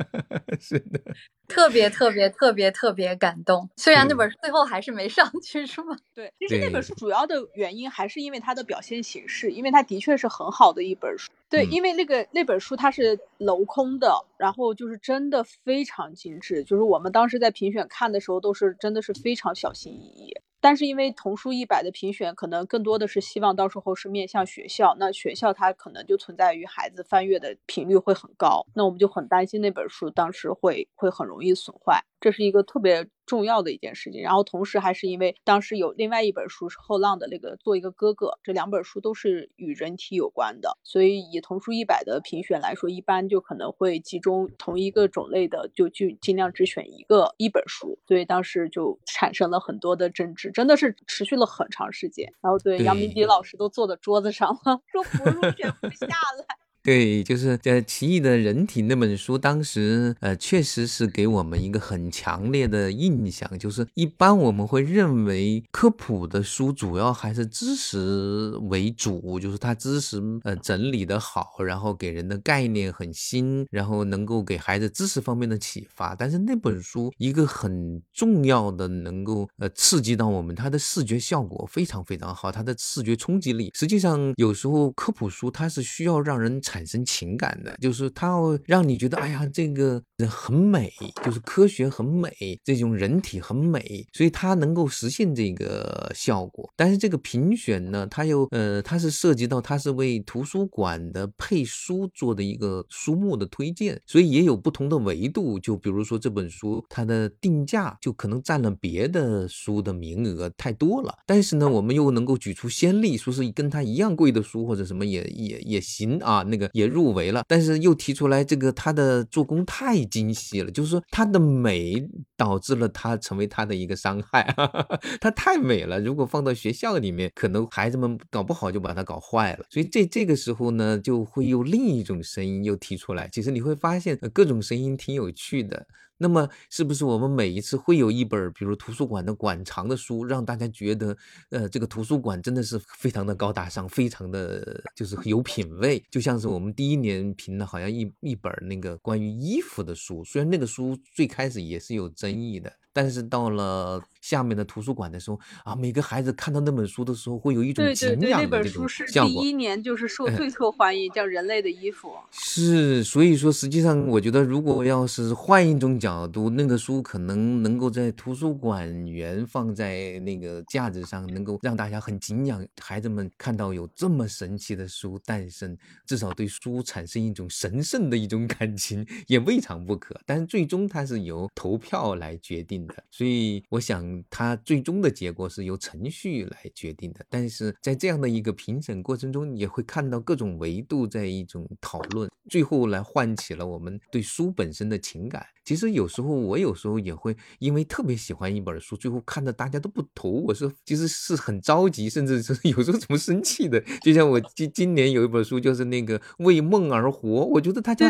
[0.58, 1.00] 是的，
[1.46, 3.68] 特别特别特别特别感动。
[3.76, 5.96] 虽然那本书最后还是没上去，是吗？
[6.14, 11.30] 对，其实那本书主要的原因还是因为它的表现形式，因为它的确是很好的一本书。
[11.48, 20.34] 对，嗯因为那个那本书它是镂空的，然后就是真的非常精致，就是我们当时在评选看的时候都是真的是非常小心翼翼。
[20.66, 34.20] 但是因为童书一百的评选，可能更多的是希望到时候是面向学校，那学校它可能就存在于孩子翻阅的频率会很高，那我们就很担心那本书当时会会很容易损坏，这是一个特别重要的一件事情。
[34.20, 52.32] 然后同时还是因为当时有另外一本书是后浪的那个做一个哥哥，这两本书都是与人体有关的，所以以童书一百的评选来说，一般就可能会集中同一个种类的，就就尽量只选一个一本书，所以当时就产生了很多的争执，真的是持续了很长时间。
[52.40, 56.65] 然后对杨明迪老师都坐在桌子上了，说不入选不下来。
[56.86, 76.14] 对，就是呃，《奇异的人体》那本书，当时呃，确实是给我们一个很强烈的印象，就是一般我们会认为科普的书主要还是知识为主，就是它知识呃整理的好，然后给人的概念很新，然后能够给孩子知识方面的启发。
[76.14, 83.72] 但是那本书一个很重要的能够呃刺激到我们，它的视觉效果非常非常好，它的视觉冲击力。
[83.74, 90.92] 实际上有时候科普书它是需要让人产生情感的，就是它要让你觉得哎呀这个人很美，
[91.24, 92.30] 就是科学很美，
[92.62, 96.70] 这种人体很美，所以它能够实现这个效果。
[96.76, 105.58] 但是这个评选呢，它又呃它是涉及到它是为图书馆的配书做的一个书目的推荐，所以也有不同的维度。
[105.58, 122.06] 就比如说这本书它的定价就可能占了别的书的名额太多了，但是呢，我们又能够举出先例，说是跟它一样贵的书或者什么也也也行啊，那个也入围了，但是又提出来这个它的做工太精细了，就是说它的美
[122.36, 124.54] 导致了它成为它的一个伤害，
[125.20, 129.64] 它太美了，如果放到学校里面，可能孩子们搞不好就把它搞坏了。
[129.70, 135.86] 所以这这个时候呢，就会有另一种声音又提出来，其实你会发现各种声音挺有趣的。
[136.18, 141.16] 那么，是不是我们每一次会有一本，比如图书馆的馆藏的书，让大家觉得，
[141.50, 146.02] 呃，这个图书馆真的是非常的高大上，非常的就是有品位。
[146.10, 159.42] 就像是我们第一年评的，好像一一本那个关于衣服的书，虽然那个书最开始也是有争议的，但是到了下面的图书馆的时候啊，每个孩子看到那本书的时候，会有一种对对敬对，那仰的这种本书是效果。
[159.42, 162.08] 第一年就是受哎最受欢迎，叫《人类的衣服》。
[162.30, 175.76] 是，所以说，实际上我觉得，如果要是换一种角度，那个书可能能够在图书馆员放在那个架子上，能够让大家很敬仰，孩子们看到有这么神奇的书诞生，
[176.06, 180.18] 至少对书产生一种神圣的一种感情，也未尝不可。
[180.24, 187.24] 但是最终它是由投票来决定的，所以我想它最终的结果是由程序来决定的。
[187.28, 195.44] 但是在这样的一个评审过程中，也会看到各种维度在一种讨论，最后来唤起了我们对书本身的情感。
[195.64, 203.80] 其实有时候我有时候也会因为特别喜欢一本书，最后看的大家都不投，我是其实是很着急，甚至是 有时候怎么生气的。
[204.00, 208.08] 就像我今今年有一本书，就是那个为梦而活，我觉得大家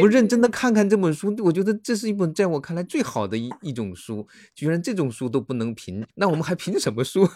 [0.00, 4.15] 不认真的看看这本书，我觉得这是一本在我看来最好的一一种书，
[4.54, 7.28] 居然这种书都不能评，那我们还评什么书？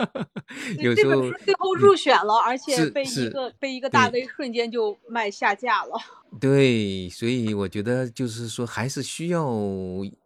[0.78, 6.21] 有时候最后入选了，而且被一个被一个大 V 瞬间就卖下架了。
[6.40, 9.46] 对，所以我觉得就是说，还是需要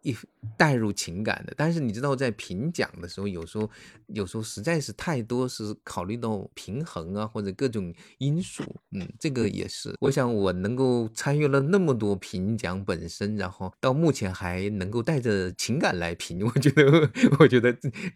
[0.01, 0.15] 一
[0.55, 1.53] 带入情感的。
[1.57, 3.69] 但是你知道，在评奖的时候，有时候
[4.07, 8.63] 有时候实在是太多是考虑到平衡啊，或者各种因素。
[8.91, 9.93] 嗯，这个也是。
[9.99, 17.75] 我想我能够参与了那么多评奖本身，然后到目前还能够带着情感来评，我觉得 我觉得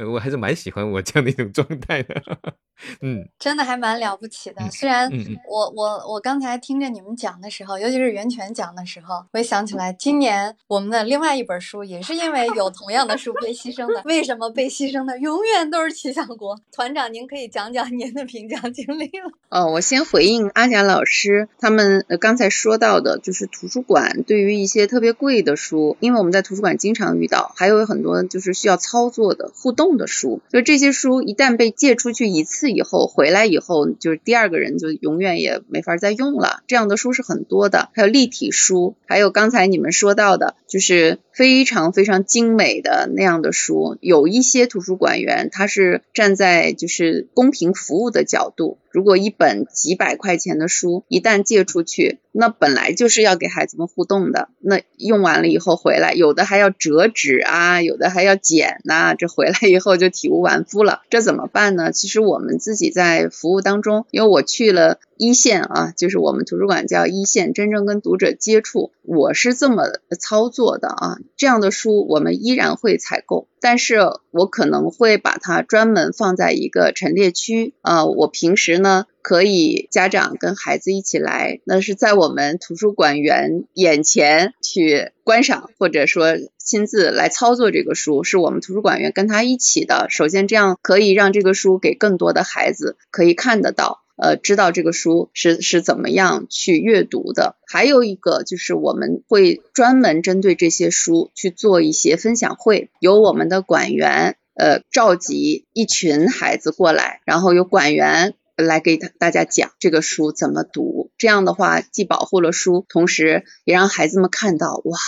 [0.10, 2.16] 我还是蛮喜欢我这样的一种状态的。
[3.02, 4.56] 嗯真的还蛮了不起的。
[4.64, 14.02] 嗯虽然嗯嗯我我我刚才听着你们讲的时候，尤其是袁泉讲的时候，我也想起来，今年我们的另外一本书也是因为有同样的书被牺牲的。
[14.06, 16.60] 为什么被牺牲的永远都是齐想国？
[16.72, 19.32] 团长，您可以讲讲您的评奖经历了。
[19.50, 37.90] 哦，我先回应阿贾老师他们刚才说到的，就是图书馆对于一些特别贵的书，因为我们在图书馆经常遇到，还有很多就是需要操作的互动的书，就这些书一旦被借出去一次以后，回来以后就是第二个人就永远也没法再用了，这样的书是很多的。
[37.96, 43.98] 还有立体书，还有刚才你们说到的，就是非常非常精美的那样的书。
[44.02, 48.78] 有一些图书馆员他是站在就是公平服务的角度。
[48.92, 61.92] 如果一本几百块钱的书一旦借出去，那本来就是要给孩子们互动的，那用完了以后回来，有的还要折纸啊，有的还要剪呐，这回来以后就体无完肤了，这怎么办呢？
[61.92, 69.84] 其实我们自己在服务当中，因为我去了一线啊，就是我们图书馆叫一线，真正跟读者接触，我是这么
[70.20, 71.18] 操作的啊。
[71.38, 74.00] 这样的书我们依然会采购，但是
[74.32, 78.82] 我可能会把它专门放在一个陈列区啊，我平时。
[78.82, 90.08] 呢，可以家长跟孩子一起来，那是在我们图书馆员眼前去观赏，或者说亲自来操作这个书，是我们图书馆员跟他一起的。
[90.10, 97.56] 首先，这样可以让这个书给更多的孩子可以看得到，呃，知道这个书是是怎么样去阅读的。
[97.68, 108.36] 还有一个就是我们会专门针对这些书去做一些分享会，由我们的馆员呃召集一群孩子过来，然后由馆员。
[108.58, 115.00] 来给大家讲这个书怎么读，这样的话既保护了书，同时也让孩子们看到哇，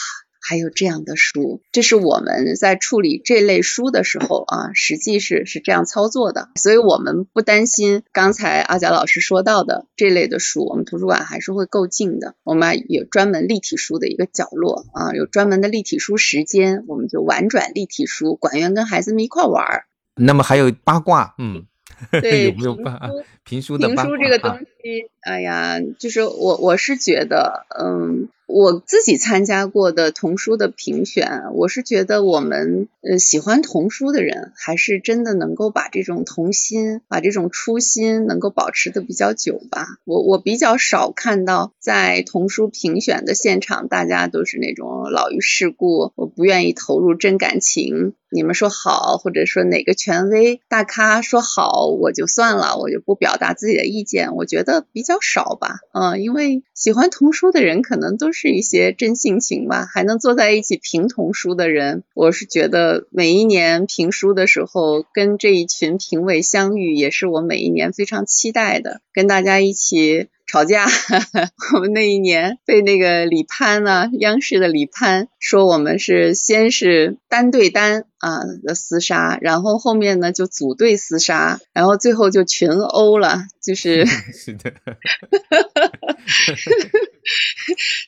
[0.45, 1.61] 还有这样的书。
[1.71, 6.49] 这是我们在处理这类书的时候啊，实际是是这样操作的。
[6.55, 12.35] 所以我们不担心刚才阿贾老师说到的这类的书，我们图书馆还是会够劲的。
[12.43, 19.85] 我们有专门立体书的一个角落啊，有专门的立体书时间，我们就玩转立体书，馆员跟孩子们一块玩儿。
[20.15, 21.65] 那么还有八卦，嗯。
[22.11, 22.95] 对，有没有办
[23.43, 28.29] 评书评书这个东西，哎呀，就是我我是觉得，嗯。
[28.45, 39.87] 我自己参加过的童书的评选，我是觉得我们呃喜欢童书的人，还是真的能够把这种童心，把这种初心能够保持的比较久吧。
[40.03, 48.13] 我我比较少看到在童书评选的现场，大家都是那种老于世故，我不愿意投入真感情。
[48.29, 54.35] 你们说好，或者说哪个权威大咖说好，我就算了，我就不表表达自己的意见。
[54.35, 70.27] 我觉得比较少吧，嗯，因为喜欢童书的人可能都是一些真性情吧，还能坐在一起评童书的人，我是觉得每一年评书的时候，跟这一群评委相遇，也是我每一年非常期待的，跟大家一起。
[70.53, 70.85] 吵架，
[71.73, 84.71] 我们那一年被那个李潘呢，央视的李潘说我们是先是单对单啊的厮杀，然后后面呢就组队厮杀，然后最后就群殴了，就是 是的，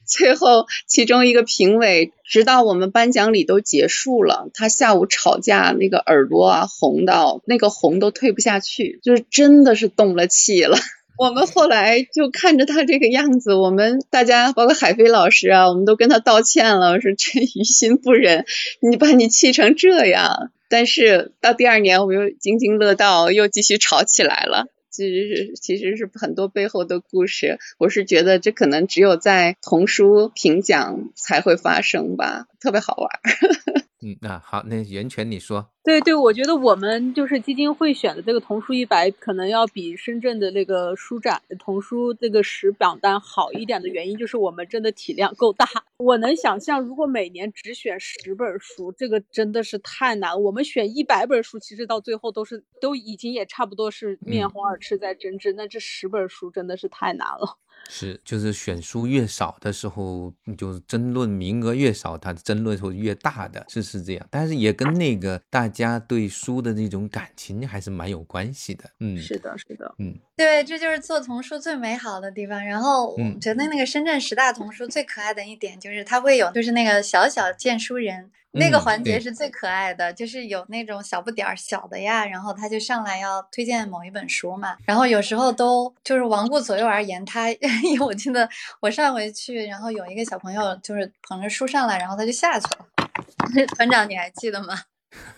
[0.05, 10.77] 最后其中一个评委，直到我们颁奖礼都结束了，他下午吵架那个耳朵啊红到那个红都退不下去，就是真的是动了气了。
[11.17, 18.45] 我们后来就看着他这个样子，我们大家包括海飞老师啊，我们都跟他道歉了，说真于心不忍，
[18.81, 20.51] 你把你气成这样。
[20.67, 24.67] 但是到第二年，我们又津津乐道，又继续吵起来了。
[24.89, 27.59] 其实是其实是很多背后的故事。
[27.77, 33.84] 我是觉得这可能只有在童书评奖才会发生吧，特别好玩。
[34.05, 35.67] 嗯，那好，那袁泉你说。
[35.83, 45.67] 对对，我觉得我们就是基金会选的这个童书一百，可能要比深圳的那个书展童书这个十榜单好一点的原因，就是我们真的体量够大。
[45.97, 50.39] 我能想象，如果每年只选十本书，这个真的是太难。
[50.39, 55.53] 我们选一百本书，其实到最后都是都已经也差不多是面红耳赤在争执。
[55.53, 57.57] 那这十本书真的是太难了。
[57.89, 64.27] 是，就是选书越少的时候，就是争论名额越少，它争论会越大的，是是这样。
[64.29, 68.89] 但是也跟那个大家对书的那种感情还是蛮有关系的。
[68.99, 72.65] 嗯，是的，是的，嗯，对，这就是做童书最美好的地方。
[72.65, 78.31] 然后我觉得那个深圳十大童书最可爱的一点就是它会有，就是那个小小荐书人。
[78.57, 87.51] 那个环节是最可爱的，就是有那种小不点儿小的呀，然后他就上来要推荐某一本书嘛，然后有时候都就是罔顾左右而言他，
[87.83, 88.47] 因为我记得
[88.79, 93.67] 我上回去，然后有一个小朋友就是捧着书上来，然后他就下去了。
[93.75, 94.83] 团长你还记得吗？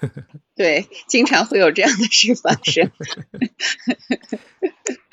[0.55, 2.91] 对，经常会有这样的事发生。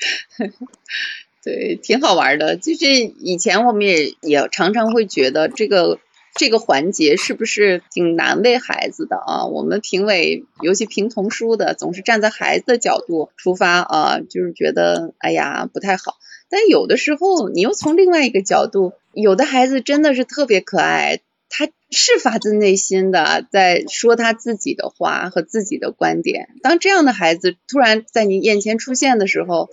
[1.43, 5.99] 对，挺好玩的，就是以前我们也也常常会觉得这个。
[6.37, 9.45] 这个环节是不是挺难为孩子的啊？
[9.45, 16.17] 我们评委，尤其评童书的，总是站在孩子的角度出发啊，就是觉得哎呀不太好。
[16.49, 26.49] 但有的时候，你又从另外一个角度，有的孩子真的是特别可爱，他是发自内心的在说他自己的话和自己的观点。
[26.61, 29.69] 当这样的孩子突然在你眼前出现的时候，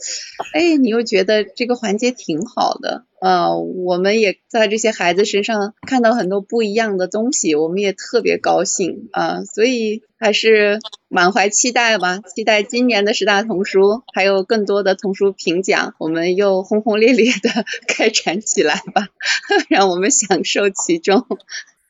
[0.54, 3.04] 哎，你又觉得这个环节挺好的。
[3.20, 19.08] 呃，我们也在这些孩子身上看到很多不一样的东西，我们也特别高兴啊，所以还是满怀期待吧，期待今年的十大童书还有更多的童书评奖，我们又轰轰烈烈的 开展起来吧，
[19.68, 21.24] 让我们享受其中。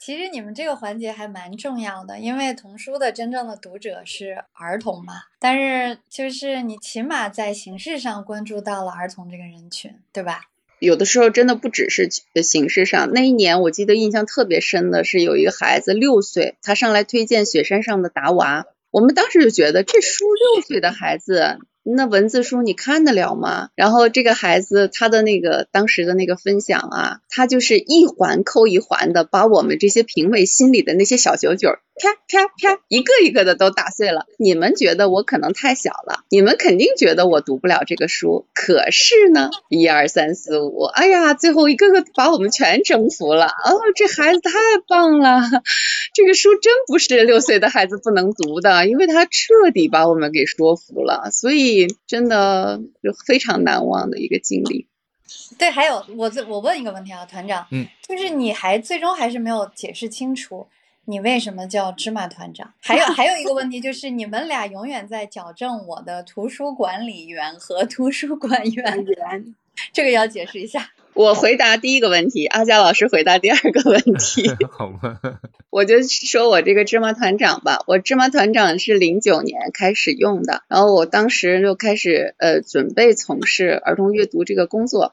[0.04, 5.14] 其实你们这个环节还蛮重要的，因为童书的真正的读者是儿童嘛。
[5.38, 10.40] 但是就是你起码在形式上关注到了儿童这个人群，对吧？
[10.80, 12.08] 有的时候真的不只是
[12.42, 13.12] 形式上。
[13.12, 21.58] 那一年我记得印象特别深的是有一个孩子六岁，他上来推荐《雪山上的达娃》，我们当时就觉得这书六岁的孩子。
[21.84, 23.70] 那文字书你看得了吗？
[23.74, 31.70] 然后这个孩子他的那个当时的那个分享啊，他就是一环扣一环的把我们这些评委心里的那些小九九
[32.02, 34.26] 啪啪啪一个一个的都打碎了。
[34.38, 38.46] 你们觉得我可能太小了，你们肯定觉得我读不了这个书。
[38.52, 43.46] 可是呢，一二三四五，哎呀，最后一个个把我们全征服了。
[43.46, 44.52] 哦，这孩子太
[44.86, 45.40] 棒了，
[46.14, 51.30] 这个书真不是六岁的孩子不能读的，因为他彻底把我们给说服了。
[51.32, 51.86] 所以。
[52.06, 54.86] 真的就非常难忘的一个经历。
[55.56, 60.66] 对，还有我我问一个问题啊，团长，嗯，就是你还最终还是没有解释清楚
[61.06, 62.72] 你为什么叫芝麻团长。
[62.80, 69.54] 还有还有一个问题就是你们俩永远在矫正我的图书管理员和图书馆员员，
[69.92, 70.90] 这个要解释一下。
[71.14, 74.48] 我回答第一个问题，阿佳老师回答第二个问题。
[74.72, 75.20] 好吧，
[75.68, 77.80] 我就说我这个芝麻团长吧。
[77.86, 85.12] 我芝麻团长是零九年开始用的，然后我当时就开始呃准备从事儿童阅读这个工作。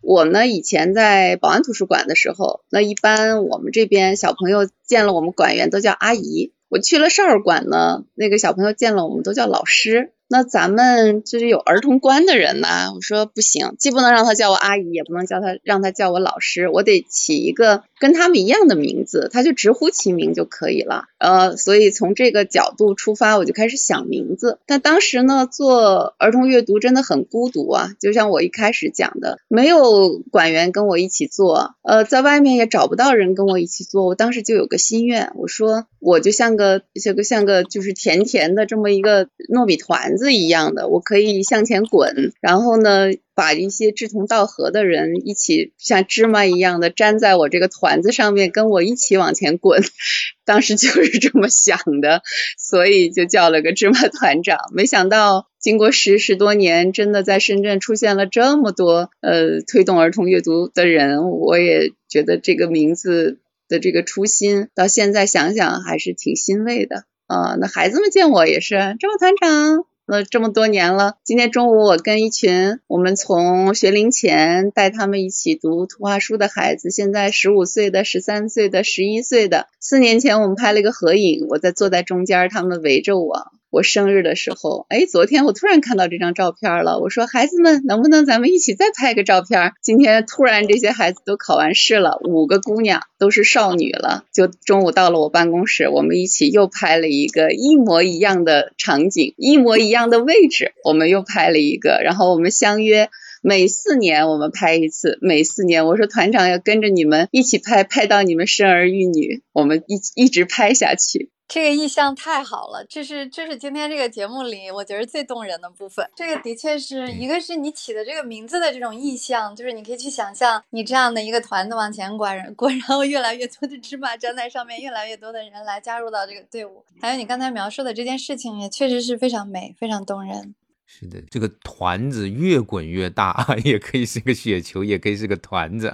[0.00, 6.52] 我呢以前在保安图书馆的时候，那一般我们这边小朋友见了我们馆员都叫阿姨。
[6.68, 10.12] 我去了少儿馆呢，那个小朋友见了我们都叫老师。
[10.28, 21.04] 那咱们这是有儿童观的人呢，我说不行，既不能让他叫我阿姨，也不能叫他让他叫我老师，我得起一个跟他们一样的名字，他就直呼其名就可以了。
[21.18, 24.58] 呃，所以从这个角度出发，我就开始想名字。
[24.66, 34.06] 但当时呢，做儿童阅读真的很孤独啊，就像我一开始讲的，没有馆员跟我一起做，呃，在外面也找不到人跟我一起做。
[34.06, 40.00] 我当时就有个心愿，我说我就像个像个像个就是甜甜的这么一个糯米团。
[40.16, 49.82] 子一样的，我可以向前滚，然后呢，把一些志同道合的人一起像芝麻一样的粘在我这个团子上面，跟我一起往前滚。
[50.44, 52.22] 当时就是这么想的，
[52.58, 54.58] 所以就叫了个芝麻团长。
[54.74, 67.56] 没想到经过十十多年，真的在深圳出现了这么多呃推动儿童阅读的人，我也觉得这个名字的这个初心，到现在想想还是挺欣慰的啊。
[67.60, 69.86] 那孩子们见我也是芝麻团长。
[70.12, 83.52] 那这么多年了，今天中午我跟一群我们从学龄前带他们一起读图画书的孩子，现在十五岁的、十三岁的、十一岁的，四年前我们拍了一个合影，我在坐在中间，他们围着我。
[83.70, 86.98] 我生日的时候，哎，昨天我突然看到这张照片了。
[86.98, 89.72] 我说，孩子们，能不能咱们一起再拍个照片？
[89.80, 94.24] 今天突然这些孩子都考完试了，五个姑娘都是少女了。
[94.32, 102.00] 就中午到了我办公室，我们一起又拍了一个一模一样的场景，一模一样的位置，我们又拍了一个。
[102.02, 103.08] 然后我们相约
[103.40, 111.30] 每四年我们拍一次，每四年我说团长要跟着你们一起拍，拍到你们生儿育女，我们一一直拍下去。
[111.50, 116.08] 这个意象太好了，这是这是今天这个节目里我觉得最动人的部分。
[116.14, 126.84] 这个的确是一个是你起的这个名字的这种意象，就是你可以去想象你这样的一个团子往前滚， 滚，然后越来越多的芝麻粘在上面，越来越多的人来加入到这个队伍。
[127.00, 130.54] 还有你刚才描述的这件事情也确实是非常美，非常动人。
[130.92, 135.86] 是的，这个团子越滚越大， 也可以是个雪球，也可以是个团子。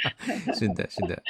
[0.58, 1.22] 是的，是的，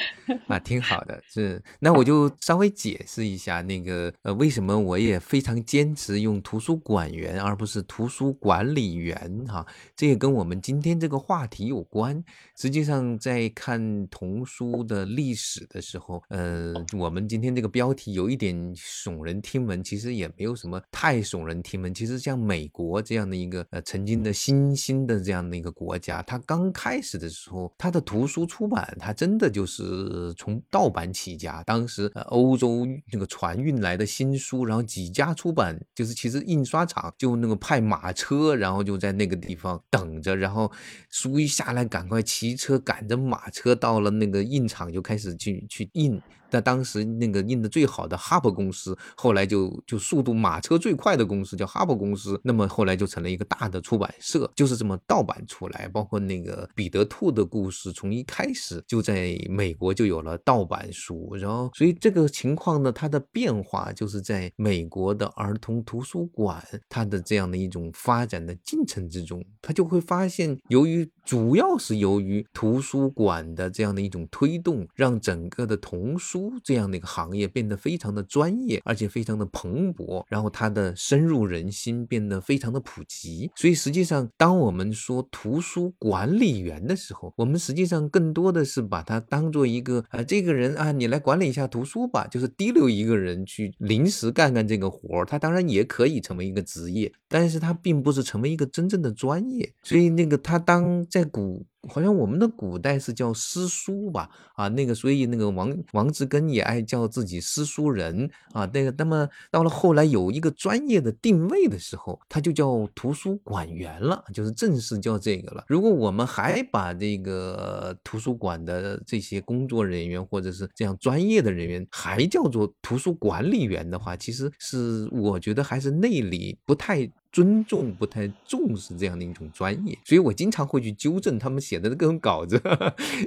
[0.47, 1.21] 啊，挺好的。
[1.29, 9.67] 是，那我就稍微解释一下那个呃，为什么我也非常坚持用图书馆员而不是图书管理员哈？
[9.97, 12.25] 这也跟我们今天这个话题有关。
[12.57, 21.93] 实际上，在看童书的历史的时候，呃，我们今天这个标题有一点耸人听闻，其实也没有什么太耸人听闻。
[21.93, 23.03] 其实像美国。
[23.09, 31.63] 这样的一个呃曾经的新兴的这样的一个国家，它刚开始的时候，它的图书出版，它真的就是从盗版起家。
[31.63, 40.71] 当时呃欧洲那个船运来的新书，然后几家出版，就是其实印刷厂就那个派马车，然后就在那个地方等着，然后
[41.09, 46.21] 书一下来，赶快骑车赶着马车到了那个印厂，就开始去去印。
[46.51, 55.89] 在当时那个印的最好的哈珀公司，后来就就速度马车最快的公司叫哈珀公司，那么后来就成了一个大的出版社，就是这么盗版出来。
[55.89, 76.38] 包括那个彼得兔的故事，从一开始就在美国就有了盗版书，然后所以这个情况呢，它的变化就是在美国的儿童图书馆它的这样的一种发展的进程之中，他就会发现，由于主要是由于图书馆的这样的一种推动，让整个的童书。
[76.63, 83.51] 这样的一个行业变得非常的专业，而且非常的蓬勃，然后它的深入人心，变得非常的普及。
[83.57, 95.25] 所以实际上，当我们说图书管理员的时候，我们实际上更多的是把它当做一个啊，这个人啊，你来管理一下图书吧，就是提溜一个人去临时干干这个活儿。
[95.25, 99.73] 他当然也可以成为一个职业，但是他并不是成为一个真正的专业。
[99.83, 101.65] 所以那个他当在古。
[101.89, 115.65] 好像我们的古代是叫诗书吧，啊，那个所以那个王王之根也爱叫自己诗书人啊，那个那么到了后来有一个专业的定位的时候，他就叫图书馆员了，就是正式叫这个了。
[115.69, 127.09] 如果我们还把这个图书馆的这些工作人员或者是这样专业的人员还叫做图书管理员的话，其实是我觉得还是内里不太。
[127.31, 132.61] 尊重不太重视这样的一种专业，所以我经常会去纠正他们写的各种稿子。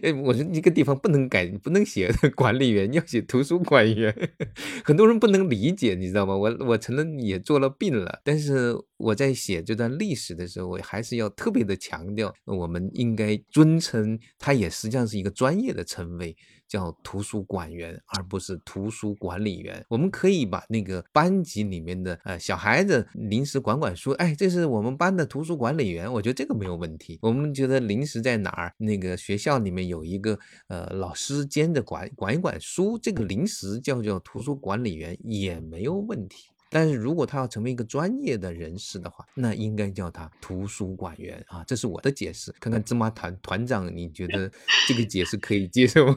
[0.02, 4.14] 哎，我说一个地方不能改，不能写 管理员，要写图书馆员。
[4.84, 6.36] 很多人不能理解，你知道吗？
[6.36, 16.36] 我我承认也做了病了，但是我在写这段历史的时候，我还是要特别的强调，我们应该尊称它，也实际上是一个专业的称谓。
[16.72, 19.86] 叫图书馆员，而不是图书管理员。
[19.90, 27.20] 我们可以把那个班级里面的呃小孩子临时管管书，哎，这是我们班的图书管理员，我觉得这个没有问题。
[27.22, 36.52] 我们觉得临时在哪儿，那个学校里面有一个呃老师兼着管管一管书，这个临时叫叫图书管理员也没有问题。
[36.74, 42.54] 但是如果他要成为一个专业的人士的话，那应该叫他图书馆员啊，这是我的解释。
[42.62, 44.50] 看看芝麻团团长，你觉得
[44.88, 46.16] 这个解释可以接受吗？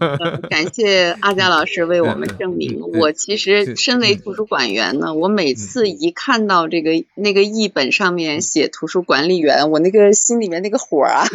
[0.49, 2.81] 感谢阿佳老师为我们证明。
[2.81, 11.27] 我其实身为图书馆员呢，我每次一看到这个那个译本上面写图书管理员，我那个心里面那个火啊，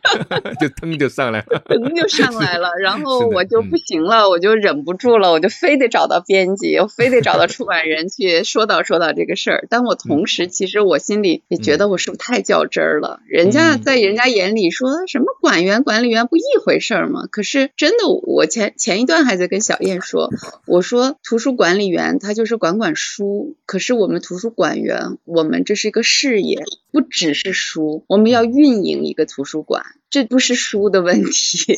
[0.60, 2.68] 就腾就上来了，腾就上来了。
[2.82, 8.57] 然后我就不行了，我就忍不住了，我就非得找到编辑，我非得找到出版人去说。
[8.58, 13.20] 说到说到这个事儿，但我同时其实我心里也觉得我是不是太较真儿了？
[13.28, 17.28] 人家在人家眼里说什么管员、管理员不一回事儿吗？
[17.30, 20.32] 可是真的，我前前一段还在跟小燕说，
[20.66, 29.84] 我说图书管理员他就是管管书，可是我们图书馆员，我们这是一个事业，不只是书，我们要运营一个图书馆。
[30.10, 31.30] 这不是书的问题，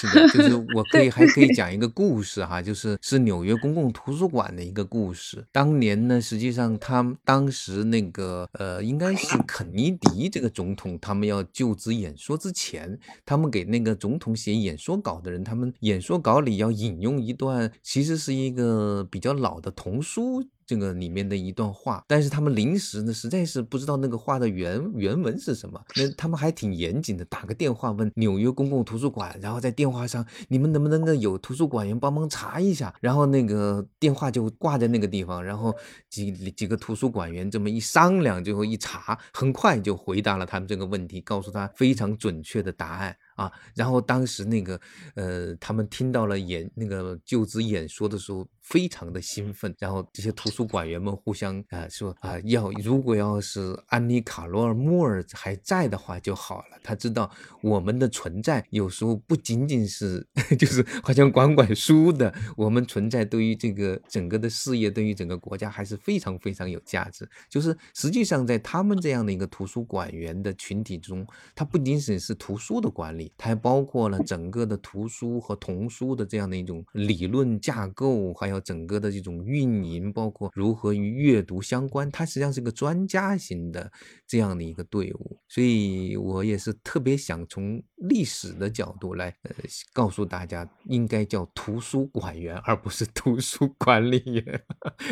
[0.00, 5.44] 是的，就是我可以还可以讲一个故事哈，就是是纽约公共图书馆的一个故事。
[5.52, 20.42] 当年呢，实际上他们当时那个呃，应该是肯尼迪这个总统，他们要就职演说之前，他们给那个总统写演说稿的人，他们演说稿里要引用一段，其实是一个比较老的童书。
[20.66, 25.80] 这个里面的一段话，但是他们临时呢，实在是不知道那个话的原原文是什么。
[25.96, 32.94] 那他们还挺严谨的，打个电话问纽约公共图书馆，然后在电话上，你们能不能够有图书馆员帮忙查一下？
[33.00, 35.74] 然后那个电话就挂在那个地方，然后
[36.10, 43.16] 几几个图书馆员这么一商量，最后一查，很快就回答了他们这个问题，告诉他非常准确的答案。
[43.36, 44.80] 啊，然后当时那个，
[45.16, 49.72] 呃，他们听到了演那个就职演说的时候，非常的兴奋。
[49.78, 56.78] 然后这些图书馆员们互相啊说啊，要如果要是安妮卡罗尔莫尔还在的话就好了。
[56.82, 57.30] 他知道
[57.62, 60.26] 我们的存在有时候不仅仅是
[60.58, 67.28] 就是好像管管书的，我们存在对于这个整个的事业，对于整个国家还是非常非常有价值。
[67.48, 73.32] 就是实际上在他们这样的一个图书馆员的群体中，他不仅仅是图书的管理。
[73.36, 82.10] 它还包括了整个的图书和童书的这样的一种理论架构，还有整个的这种运营，包括如何与阅读相关。
[82.10, 83.90] 它实际上是个专家型的
[84.26, 89.50] 这样的一个队伍，所以我也是特别想从历史的角度来呃
[89.94, 94.62] 告诉大家，应该叫图书馆员，而不是图书管理员，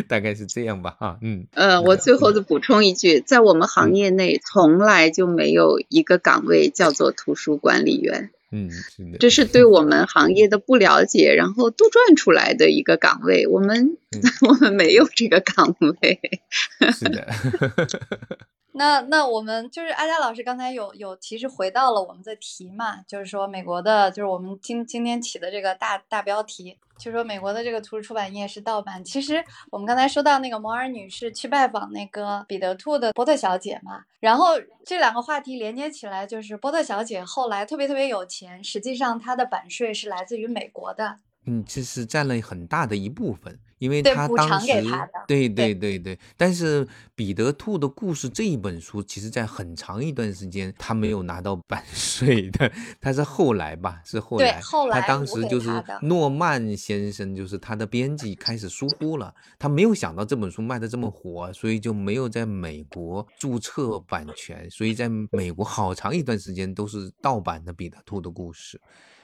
[0.07, 0.97] 大概是这样吧？
[1.01, 8.03] 哈，嗯，呃，我最后再补充一句，在我们行业内从来就没有一个岗位叫做图书管理。
[8.03, 13.47] 员，嗯，是的，这是对我们行业的不了解，然后杜撰出来的一个岗位。
[13.47, 13.97] 我们
[14.47, 16.21] 我们没有这个岗位，
[16.93, 17.27] 是的。
[18.73, 29.05] 那那我们就是阿佳老师刚才有有其实回到了我们的题嘛，就是说美国的，就是我们今今天起的这个大大标题，就说美国的这个图书出版业是盗版。
[29.05, 41.19] 其实我们刚才说到那个摩尔女士去拜访那个彼得兔的波特小姐嘛，然后这两个话题连接起来，就是波特小姐后来特别特别有钱，实际上她的版税是来自于美国的。
[41.45, 44.69] 嗯，这是占了很大的一部分，因为他当时
[45.27, 46.87] 对对对对对，但是
[47.17, 55.69] 彼得兔的故事这一本书，其实在很长一段时间他没有拿到版税的，他是后来吧，是后来，他后来补当时就是
[56.03, 68.81] 诺曼先生，就是他的编辑开始疏忽了，他没有想到这本书卖的这么火，所以就没有在美国注册版权，所以在美国好长一段时间都是盗版的彼得兔的故事。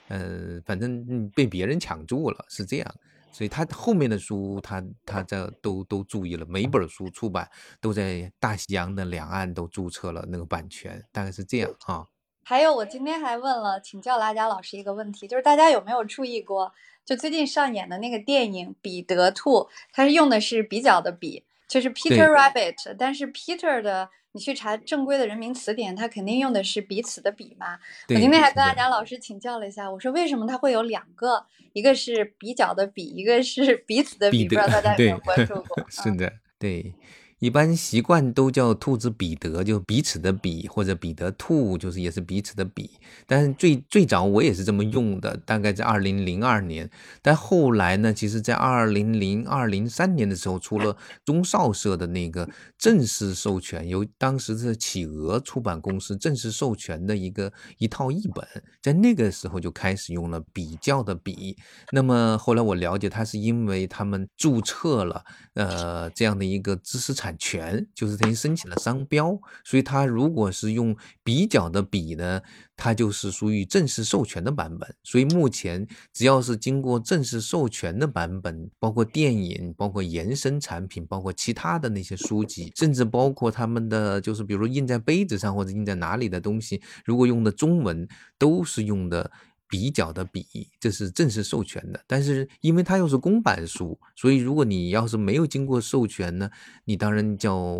[0.09, 2.95] 呃，反正嗯被别人抢注了，是这样。
[3.39, 7.49] 所以他后面的书，他他这都都注意了，每一本书出版
[7.81, 12.05] 都在大西洋的两岸都注册了那个版权，大概是这样啊。
[12.43, 16.73] 还有，我今天还问了请教拉佳老师一个问题，就是大家有没有注意过，
[17.05, 19.53] 就最近上演的那个电影《彼得兔》，
[19.93, 27.79] 它是用的是比较的比，就是 Peter Rabbit，但是 Peter 的你去查正规的人名词典，它肯定用的是彼此的彼嘛。
[28.09, 35.83] 我今天还跟阿佳老师请教了一下，我说为什么它会有两个，一个是比较的比，一个是 彼此的比，不知道大家有没有关注过？
[35.83, 36.95] 嗯是的，对。
[37.39, 42.91] 一般习惯都叫兔子彼得，就彼此的彼，或者彼得兔，就是也是彼此的彼。
[43.27, 46.91] 但是最最早我也是这么用的，大概在二零零二年。
[47.23, 58.45] 但后来呢，其实在二零零二零三年的时候，出了中少社的那个正式授权，由当时是企鹅出版公司正式授权的一个一套译本，
[58.83, 61.57] 在那个时候就开始用了比较的比。
[61.93, 65.25] 那么后来我了解，它是因为他们注册了
[65.55, 72.41] 呃这样的一个知识产版权，就是等于申请了商标，所以它如果是用比较的比呢，
[72.75, 74.95] 它就是属于正式授权的版本。
[75.03, 89.31] 所以目前只要是经过正式授权的版本，包括电影、包括延伸产品、包括其他的那些书籍，甚至包括他们的就是比如印在杯子上或者印在哪里的东西，如果用的中文都是用的。
[89.69, 90.47] 比较的比，
[90.81, 96.51] 这是正式授权的，但是因为它又是公版书，所以如果你要是没有经过授权呢，
[96.87, 97.79] 你当然叫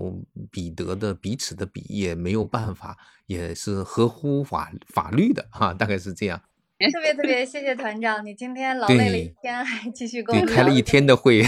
[0.51, 2.97] 彼得的彼此的比也没有办法，
[3.27, 6.41] 也是合乎法法律的哈，大概是这样。
[6.93, 11.43] 特别特别谢谢团长，你今天劳累了一天，还继续跟我，们开了一天的会，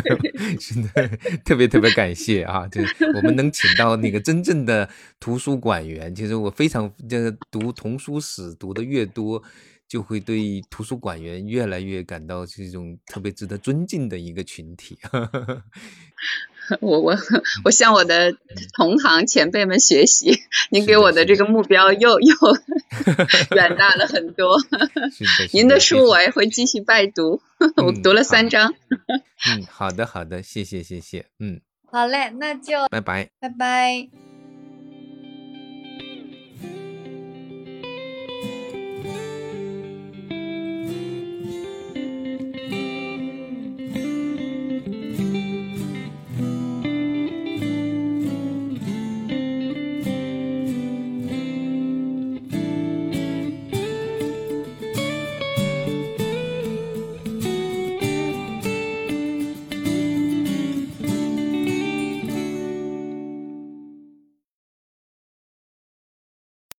[0.58, 1.08] 真的，
[1.44, 2.66] 特别特别感谢啊！
[2.68, 2.80] 这
[3.14, 4.88] 我们能请到那个真正的
[5.20, 9.42] 图书馆员，其实我非常这个读童书史读的越多，
[9.92, 14.98] 就会对图书馆员越来越感到是一种特别值得尊敬的一个群体。
[16.80, 17.14] 我我
[17.64, 18.32] 我向我的
[18.74, 20.32] 同行前辈们学习，
[20.70, 22.34] 您给我的这个目标又又
[23.54, 24.56] 远大了很多。
[25.52, 27.42] 您的书我也会继续拜读，
[27.76, 28.72] 我嗯读了三章。
[28.88, 31.60] 嗯，好的好的，谢谢谢谢，嗯，
[31.90, 33.28] 好嘞，那就拜拜。
[33.38, 34.31] 拜拜。